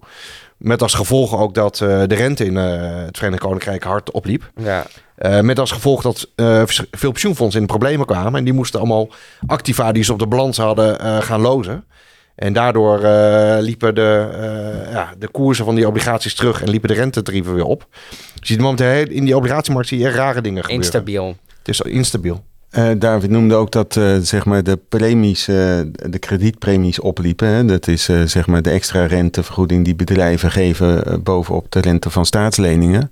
Met 0.59 0.83
als 0.83 0.95
gevolg 0.95 1.39
ook 1.39 1.55
dat 1.55 1.81
uh, 1.81 2.03
de 2.07 2.15
rente 2.15 2.45
in 2.45 2.55
uh, 2.55 2.65
het 3.05 3.17
Verenigd 3.17 3.43
Koninkrijk 3.43 3.83
hard 3.83 4.11
opliep. 4.11 4.51
Ja. 4.57 4.87
Uh, 5.19 5.41
met 5.41 5.59
als 5.59 5.71
gevolg 5.71 6.03
dat 6.03 6.29
veel 6.91 7.11
pensioenfondsen 7.11 7.61
in 7.61 7.67
problemen 7.67 8.07
kwamen. 8.07 8.35
En 8.35 8.45
die 8.45 8.53
moesten 8.53 8.81
allemaal 8.81 9.09
activa 9.47 9.93
die 9.93 10.05
ze 10.05 10.13
op 10.13 10.19
de 10.19 10.27
balans 10.27 10.57
hadden 10.57 11.23
gaan 11.23 11.41
lozen. 11.41 11.85
En 12.35 12.53
daardoor 12.53 12.99
liepen 13.61 13.95
de, 13.95 14.29
ja, 14.91 15.15
de 15.19 15.29
koersen 15.29 15.65
van 15.65 15.75
die 15.75 15.87
obligaties 15.87 16.35
terug 16.35 16.63
en 16.63 16.69
liepen 16.69 16.89
de 16.89 16.95
rentetarieven 16.95 17.55
weer 17.55 17.65
op. 17.65 17.87
Je 18.35 18.47
ziet 18.47 18.61
momenteel 18.61 19.09
in 19.09 19.25
die 19.25 19.37
obligatiemarkt 19.37 19.89
zie 19.89 19.99
je 19.99 20.11
rare 20.11 20.41
dingen 20.41 20.63
gebeuren. 20.63 20.85
Instabiel. 20.85 21.37
Het 21.59 21.69
is 21.69 21.81
instabiel. 21.81 22.45
Uh, 22.77 22.91
David 22.99 23.31
noemde 23.31 23.55
ook 23.55 23.71
dat 23.73 23.97
uh, 23.97 24.17
zeg 24.17 24.45
maar 24.45 24.63
de 24.63 24.79
premies, 24.89 25.49
uh, 25.49 25.57
de 25.93 26.19
kredietpremies 26.19 27.01
opliepen. 27.01 27.67
Dat 27.67 27.89
is 27.89 28.05
zeg 28.25 28.47
maar 28.47 28.63
de 28.63 28.71
extra 28.71 29.07
rentevergoeding 29.07 29.85
die 29.85 29.95
bedrijven 29.95 30.51
geven 30.51 31.23
bovenop 31.23 31.73
de 31.73 31.81
rente 31.81 32.11
van 32.11 32.27
staatsleningen. 32.27 33.11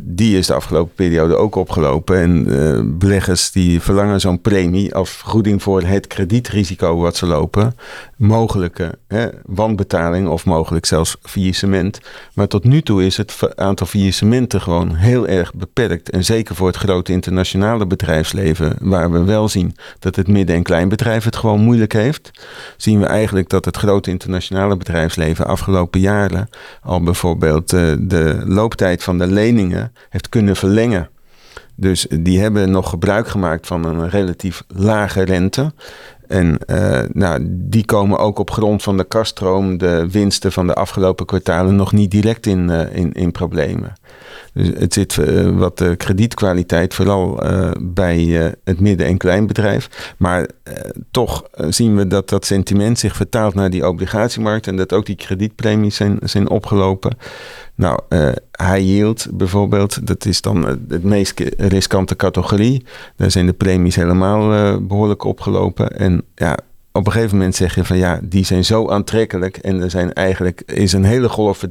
Die 0.00 0.38
is 0.38 0.46
de 0.46 0.54
afgelopen 0.54 0.94
periode 0.94 1.36
ook 1.36 1.54
opgelopen. 1.54 2.16
En 2.16 2.98
beleggers 2.98 3.50
die 3.50 3.80
verlangen 3.80 4.20
zo'n 4.20 4.40
premie 4.40 4.94
als 4.94 5.10
vergoeding 5.10 5.62
voor 5.62 5.82
het 5.82 6.06
kredietrisico 6.06 6.96
wat 6.96 7.16
ze 7.16 7.26
lopen. 7.26 7.76
Mogelijke 8.16 8.98
hè, 9.08 9.28
wanbetaling 9.44 10.28
of 10.28 10.44
mogelijk 10.44 10.86
zelfs 10.86 11.16
faillissement. 11.22 12.00
Maar 12.34 12.48
tot 12.48 12.64
nu 12.64 12.82
toe 12.82 13.04
is 13.04 13.16
het 13.16 13.38
aantal 13.54 13.86
faillissementen 13.86 14.60
gewoon 14.60 14.94
heel 14.94 15.26
erg 15.26 15.54
beperkt. 15.54 16.10
En 16.10 16.24
zeker 16.24 16.54
voor 16.54 16.66
het 16.66 16.76
grote 16.76 17.12
internationale 17.12 17.86
bedrijfsleven, 17.86 18.76
waar 18.80 19.10
we 19.10 19.24
wel 19.24 19.48
zien 19.48 19.76
dat 19.98 20.16
het 20.16 20.28
midden- 20.28 20.56
en 20.56 20.62
kleinbedrijf 20.62 21.24
het 21.24 21.36
gewoon 21.36 21.60
moeilijk 21.60 21.92
heeft, 21.92 22.30
zien 22.76 23.00
we 23.00 23.06
eigenlijk 23.06 23.48
dat 23.48 23.64
het 23.64 23.76
grote 23.76 24.10
internationale 24.10 24.76
bedrijfsleven 24.76 25.46
afgelopen 25.46 26.00
jaren 26.00 26.48
al 26.82 27.02
bijvoorbeeld 27.02 27.72
uh, 27.72 27.92
de 27.98 28.42
looptijd 28.44 29.02
van 29.02 29.18
de 29.18 29.26
heeft 30.08 30.28
kunnen 30.28 30.56
verlengen. 30.56 31.08
Dus 31.74 32.06
die 32.20 32.40
hebben 32.40 32.70
nog 32.70 32.90
gebruik 32.90 33.28
gemaakt 33.28 33.66
van 33.66 33.84
een 33.84 34.08
relatief 34.08 34.64
lage 34.68 35.22
rente. 35.22 35.72
En 36.26 36.58
uh, 36.66 37.00
nou, 37.12 37.46
die 37.48 37.84
komen 37.84 38.18
ook 38.18 38.38
op 38.38 38.50
grond 38.50 38.82
van 38.82 38.96
de 38.96 39.04
kaststroom, 39.04 39.78
de 39.78 40.08
winsten 40.10 40.52
van 40.52 40.66
de 40.66 40.74
afgelopen 40.74 41.26
kwartalen, 41.26 41.76
nog 41.76 41.92
niet 41.92 42.10
direct 42.10 42.46
in, 42.46 42.68
uh, 42.68 42.96
in, 42.96 43.12
in 43.12 43.32
problemen. 43.32 43.92
Dus 44.52 44.68
het 44.78 44.94
zit 44.94 45.16
uh, 45.16 45.58
wat 45.58 45.78
de 45.78 45.96
kredietkwaliteit 45.96 46.94
vooral 46.94 47.42
bij 47.80 48.22
het 48.64 48.80
midden- 48.80 49.06
en 49.06 49.16
kleinbedrijf. 49.16 50.14
Maar 50.18 50.48
toch 51.10 51.44
zien 51.68 51.96
we 51.96 52.06
dat 52.06 52.28
dat 52.28 52.46
sentiment 52.46 52.98
zich 52.98 53.16
vertaalt 53.16 53.54
naar 53.54 53.70
die 53.70 53.88
obligatiemarkt 53.88 54.66
en 54.66 54.76
dat 54.76 54.92
ook 54.92 55.06
die 55.06 55.16
kredietpremies 55.16 55.96
zijn, 55.96 56.18
zijn 56.22 56.48
opgelopen. 56.48 57.16
Nou, 57.74 58.00
uh, 58.08 58.28
high 58.52 58.80
yield 58.80 59.26
bijvoorbeeld, 59.32 60.06
dat 60.06 60.24
is 60.24 60.40
dan 60.40 60.64
het 60.88 61.04
meest 61.04 61.40
riskante 61.56 62.16
categorie. 62.16 62.84
Daar 63.16 63.30
zijn 63.30 63.46
de 63.46 63.52
premies 63.52 63.96
helemaal 63.96 64.54
uh, 64.54 64.76
behoorlijk 64.80 65.24
opgelopen. 65.24 65.98
En 65.98 66.22
ja, 66.34 66.58
op 66.92 67.06
een 67.06 67.12
gegeven 67.12 67.36
moment 67.36 67.54
zeg 67.54 67.74
je 67.74 67.84
van 67.84 67.96
ja, 67.96 68.20
die 68.22 68.44
zijn 68.44 68.64
zo 68.64 68.88
aantrekkelijk. 68.88 69.56
En 69.56 69.82
er 69.82 69.90
zijn 69.90 70.12
eigenlijk 70.12 70.62
is 70.66 70.92
een 70.92 71.04
hele 71.04 71.28
golf 71.28 71.64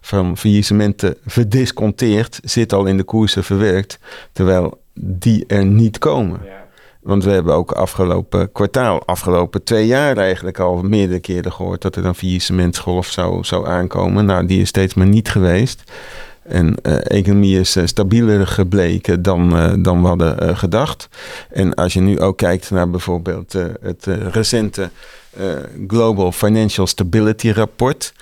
van 0.00 0.36
faillissementen 0.36 1.16
verdisconteerd, 1.26 2.40
zit 2.44 2.72
al 2.72 2.86
in 2.86 2.96
de 2.96 3.04
koersen 3.04 3.44
verwerkt, 3.44 3.98
terwijl 4.32 4.80
die 5.00 5.44
er 5.46 5.64
niet 5.64 5.98
komen. 5.98 6.40
Ja. 6.44 6.65
Want 7.06 7.24
we 7.24 7.30
hebben 7.30 7.54
ook 7.54 7.72
afgelopen 7.72 8.52
kwartaal, 8.52 9.06
afgelopen 9.06 9.62
twee 9.64 9.86
jaar 9.86 10.16
eigenlijk 10.16 10.58
al 10.58 10.82
meerdere 10.82 11.20
keren 11.20 11.52
gehoord 11.52 11.82
dat 11.82 11.96
er 11.96 12.04
een 12.04 12.14
faillissementsgolf 12.14 13.06
zou, 13.06 13.44
zou 13.44 13.66
aankomen. 13.66 14.24
Nou, 14.24 14.46
die 14.46 14.60
is 14.60 14.68
steeds 14.68 14.94
maar 14.94 15.06
niet 15.06 15.28
geweest. 15.28 15.92
En 16.48 16.74
uh, 16.82 16.96
economie 17.02 17.60
is 17.60 17.76
uh, 17.76 17.86
stabieler 17.86 18.46
gebleken 18.46 19.22
dan, 19.22 19.56
uh, 19.56 19.72
dan 19.78 20.00
we 20.00 20.06
hadden 20.06 20.56
gedacht. 20.56 21.08
En 21.50 21.74
als 21.74 21.92
je 21.92 22.00
nu 22.00 22.20
ook 22.20 22.36
kijkt 22.36 22.70
naar 22.70 22.90
bijvoorbeeld 22.90 23.52
het 23.80 24.06
recente 24.32 24.90
Global 25.86 26.32
Financial 26.32 26.86
Stability 26.86 27.50
Rapport 27.50 28.12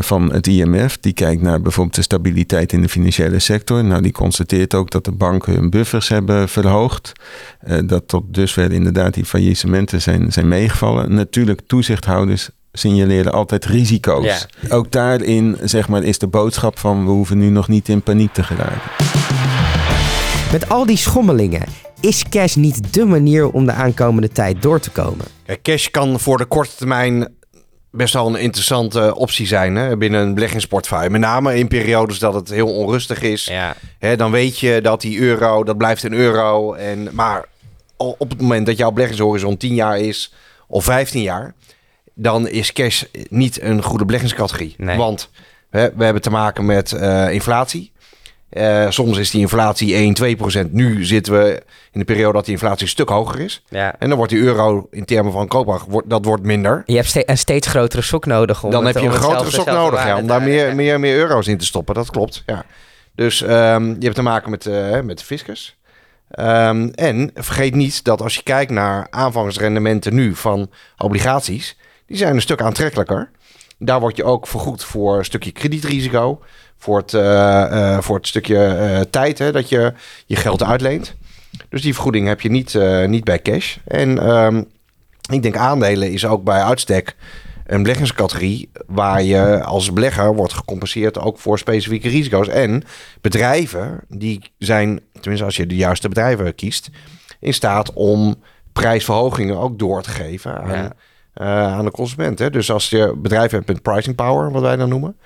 van 0.00 0.32
het 0.32 0.46
IMF, 0.46 0.98
die 1.00 1.12
kijkt 1.12 1.42
naar 1.42 1.60
bijvoorbeeld 1.60 1.96
de 1.96 2.02
stabiliteit 2.02 2.72
in 2.72 2.82
de 2.82 2.88
financiële 2.88 3.38
sector. 3.38 3.84
Nou, 3.84 4.02
die 4.02 4.12
constateert 4.12 4.74
ook 4.74 4.90
dat 4.90 5.04
de 5.04 5.12
banken 5.12 5.54
hun 5.54 5.70
buffers 5.70 6.08
hebben 6.08 6.48
verhoogd. 6.48 7.12
dat 7.84 8.08
tot 8.08 8.34
dusver 8.34 8.72
inderdaad 8.72 9.14
die 9.14 9.24
faillissementen 9.24 10.02
zijn, 10.02 10.32
zijn 10.32 10.48
meegevallen. 10.48 11.14
Natuurlijk, 11.14 11.60
toezichthouders 11.66 12.50
signaleren 12.72 13.32
altijd 13.32 13.64
risico's. 13.64 14.46
Ook 14.68 14.90
daarin 14.92 15.56
zeg 15.62 15.88
maar, 15.88 16.02
is 16.02 16.18
de 16.18 16.26
boodschap 16.26 16.78
van 16.78 17.04
we 17.04 17.10
hoeven 17.10 17.38
nu 17.38 17.48
nog 17.48 17.68
niet 17.68 17.88
in 17.88 18.02
paniek 18.02 18.32
te 18.32 18.42
geraken. 18.42 18.90
Met 20.52 20.68
al 20.68 20.86
die 20.86 20.96
schommelingen, 20.96 21.66
is 22.00 22.28
cash 22.28 22.54
niet 22.54 22.94
de 22.94 23.04
manier 23.04 23.50
om 23.50 23.66
de 23.66 23.72
aankomende 23.72 24.28
tijd 24.28 24.62
door 24.62 24.80
te 24.80 24.90
komen? 24.90 25.24
Ja, 25.46 25.56
cash 25.62 25.88
kan 25.88 26.20
voor 26.20 26.38
de 26.38 26.44
korte 26.44 26.74
termijn 26.76 27.28
best 27.90 28.14
wel 28.14 28.26
een 28.26 28.40
interessante 28.40 29.14
optie 29.16 29.46
zijn 29.46 29.74
hè, 29.74 29.96
binnen 29.96 30.20
een 30.20 30.34
beleggingsportefeuille. 30.34 31.10
Met 31.10 31.20
name 31.20 31.58
in 31.58 31.68
periodes 31.68 32.18
dat 32.18 32.34
het 32.34 32.48
heel 32.48 32.74
onrustig 32.74 33.22
is. 33.22 33.44
Ja. 33.44 33.76
Hè, 33.98 34.16
dan 34.16 34.30
weet 34.30 34.58
je 34.58 34.80
dat 34.80 35.00
die 35.00 35.18
euro, 35.18 35.64
dat 35.64 35.76
blijft 35.76 36.02
een 36.02 36.12
euro. 36.12 36.74
En, 36.74 37.08
maar 37.12 37.44
op 37.96 38.30
het 38.30 38.40
moment 38.40 38.66
dat 38.66 38.76
jouw 38.76 38.90
beleggingshorizon 38.90 39.56
10 39.56 39.74
jaar 39.74 39.98
is 39.98 40.32
of 40.66 40.84
15 40.84 41.22
jaar 41.22 41.54
dan 42.14 42.48
is 42.48 42.72
cash 42.72 43.02
niet 43.28 43.60
een 43.62 43.82
goede 43.82 44.04
beleggingscategorie. 44.04 44.76
Want 44.78 45.30
hè, 45.70 45.94
we 45.94 46.04
hebben 46.04 46.22
te 46.22 46.30
maken 46.30 46.64
met 46.66 46.92
uh, 46.92 47.32
inflatie. 47.32 47.92
Uh, 48.52 48.90
soms 48.90 49.18
is 49.18 49.30
die 49.30 49.40
inflatie 49.40 49.94
1, 49.94 50.14
2 50.14 50.36
procent. 50.36 50.72
Nu 50.72 51.04
zitten 51.04 51.32
we 51.32 51.62
in 51.92 52.00
de 52.00 52.06
periode 52.06 52.32
dat 52.32 52.44
die 52.44 52.54
inflatie 52.54 52.82
een 52.82 52.88
stuk 52.88 53.08
hoger 53.08 53.40
is. 53.40 53.62
Ja. 53.68 53.94
En 53.98 54.08
dan 54.08 54.16
wordt 54.18 54.32
die 54.32 54.42
euro 54.42 54.88
in 54.90 55.04
termen 55.04 55.32
van 55.32 55.48
koopkracht, 55.48 55.86
dat 56.04 56.24
wordt 56.24 56.42
minder. 56.42 56.82
Je 56.86 56.94
hebt 56.94 57.08
ste 57.08 57.30
een 57.30 57.38
steeds 57.38 57.66
grotere 57.66 58.02
sok 58.02 58.26
nodig. 58.26 58.64
Om 58.64 58.70
dan 58.70 58.86
heb 58.86 58.98
je 58.98 59.06
een 59.06 59.12
grotere 59.12 59.50
sok 59.50 59.66
nodig 59.66 60.04
ja, 60.04 60.18
om 60.18 60.26
daar 60.26 60.42
meer, 60.42 60.74
meer, 60.74 61.00
meer 61.00 61.16
euro's 61.16 61.46
in 61.46 61.58
te 61.58 61.64
stoppen. 61.64 61.94
Dat 61.94 62.10
klopt, 62.10 62.42
ja. 62.46 62.64
Dus 63.14 63.40
um, 63.40 63.48
je 63.88 64.04
hebt 64.04 64.14
te 64.14 64.22
maken 64.22 64.50
met, 64.50 64.66
uh, 64.66 65.00
met 65.00 65.18
de 65.18 65.24
fiscus. 65.24 65.76
Um, 66.38 66.90
en 66.90 67.30
vergeet 67.34 67.74
niet 67.74 68.04
dat 68.04 68.22
als 68.22 68.34
je 68.34 68.42
kijkt 68.42 68.70
naar 68.70 69.06
aanvangsrendementen 69.10 70.14
nu 70.14 70.34
van 70.34 70.70
obligaties 70.96 71.76
die 72.10 72.18
zijn 72.18 72.34
een 72.34 72.40
stuk 72.40 72.62
aantrekkelijker. 72.62 73.30
Daar 73.78 74.00
word 74.00 74.16
je 74.16 74.24
ook 74.24 74.46
vergoed 74.46 74.84
voor 74.84 75.18
een 75.18 75.24
stukje 75.24 75.50
kredietrisico. 75.50 76.42
Voor 76.78 76.98
het, 76.98 77.12
uh, 77.12 77.98
voor 77.98 78.16
het 78.16 78.26
stukje 78.26 78.54
uh, 78.54 79.00
tijd 79.00 79.38
hè, 79.38 79.52
dat 79.52 79.68
je 79.68 79.92
je 80.26 80.36
geld 80.36 80.62
uitleent. 80.62 81.14
Dus 81.68 81.82
die 81.82 81.94
vergoeding 81.94 82.26
heb 82.26 82.40
je 82.40 82.50
niet, 82.50 82.78
niet 83.06 83.24
bij 83.24 83.42
cash. 83.42 83.76
En 83.84 84.28
um, 84.30 84.68
ik 85.30 85.42
denk 85.42 85.56
aandelen 85.56 86.12
is 86.12 86.26
ook 86.26 86.44
bij 86.44 86.62
uitstek 86.62 87.16
een 87.66 87.82
beleggingscategorie 87.82 88.70
waar 88.86 89.22
je 89.22 89.64
als 89.64 89.92
belegger 89.92 90.34
wordt 90.34 90.52
gecompenseerd 90.52 91.18
ook 91.18 91.38
voor 91.38 91.58
specifieke 91.58 92.08
risico's. 92.08 92.48
En 92.48 92.82
bedrijven 93.20 94.00
die 94.08 94.52
zijn, 94.58 95.00
tenminste 95.12 95.46
als 95.46 95.56
je 95.56 95.66
de 95.66 95.76
juiste 95.76 96.08
bedrijven 96.08 96.54
kiest, 96.54 96.90
in 97.40 97.54
staat 97.54 97.92
om 97.92 98.42
prijsverhogingen 98.72 99.58
ook 99.58 99.78
door 99.78 100.02
te 100.02 100.10
geven 100.10 100.92
uh, 101.34 101.46
aan 101.46 101.84
de 101.84 101.90
consument. 101.90 102.38
Hè? 102.38 102.50
Dus 102.50 102.70
als 102.70 102.90
je 102.90 103.14
bedrijf 103.16 103.50
hebt 103.50 103.66
met 103.66 103.82
pricing 103.82 104.16
power, 104.16 104.50
wat 104.50 104.62
wij 104.62 104.76
dan 104.76 104.88
noemen, 104.88 105.16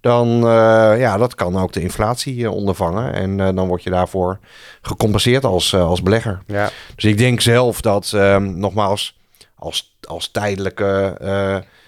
dan 0.00 0.28
uh, 0.28 0.98
ja, 0.98 1.16
dat 1.16 1.34
kan 1.34 1.58
ook 1.58 1.72
de 1.72 1.80
inflatie 1.80 2.36
uh, 2.36 2.50
ondervangen. 2.50 3.12
En 3.12 3.36
dan 3.36 3.68
word 3.68 3.82
je 3.82 3.90
daarvoor 3.90 4.38
gecompenseerd 4.82 5.44
als, 5.44 5.74
als 5.74 6.02
belegger. 6.02 6.38
Ja. 6.46 6.70
Dus 6.94 7.04
ik 7.04 7.18
denk 7.18 7.40
zelf 7.40 7.80
dat, 7.80 8.12
ehm, 8.14 8.58
nogmaals, 8.58 9.18
als, 9.54 9.96
als 10.08 10.30
tijdelijke 10.30 11.16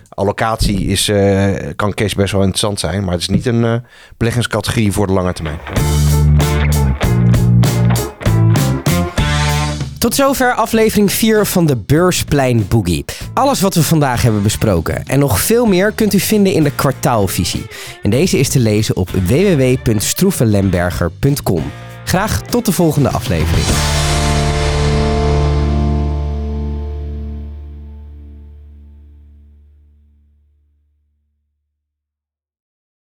allocatie 0.08 0.86
is, 0.86 1.12
kan 1.76 1.94
cash 1.94 2.12
best 2.12 2.32
wel 2.32 2.40
interessant 2.40 2.80
zijn. 2.80 3.04
Maar 3.04 3.12
het 3.12 3.22
is 3.22 3.28
niet 3.28 3.46
een 3.46 3.82
beleggingscategorie 4.16 4.92
voor 4.92 5.06
de 5.06 5.12
lange 5.12 5.32
termijn. 5.32 6.09
Tot 10.00 10.14
zover 10.14 10.54
aflevering 10.54 11.12
4 11.12 11.46
van 11.46 11.66
de 11.66 11.76
Beursplein 11.76 12.68
Boogie. 12.68 13.04
Alles 13.34 13.60
wat 13.60 13.74
we 13.74 13.82
vandaag 13.82 14.22
hebben 14.22 14.42
besproken 14.42 15.06
en 15.06 15.18
nog 15.18 15.40
veel 15.40 15.66
meer 15.66 15.92
kunt 15.92 16.12
u 16.12 16.20
vinden 16.20 16.52
in 16.52 16.62
de 16.62 16.74
kwartaalvisie. 16.74 17.66
En 18.02 18.10
deze 18.10 18.38
is 18.38 18.48
te 18.48 18.58
lezen 18.58 18.96
op 18.96 19.10
www.stroevenlemberger.com. 19.10 21.62
Graag 22.04 22.42
tot 22.42 22.64
de 22.64 22.72
volgende 22.72 23.08
aflevering. 23.08 23.66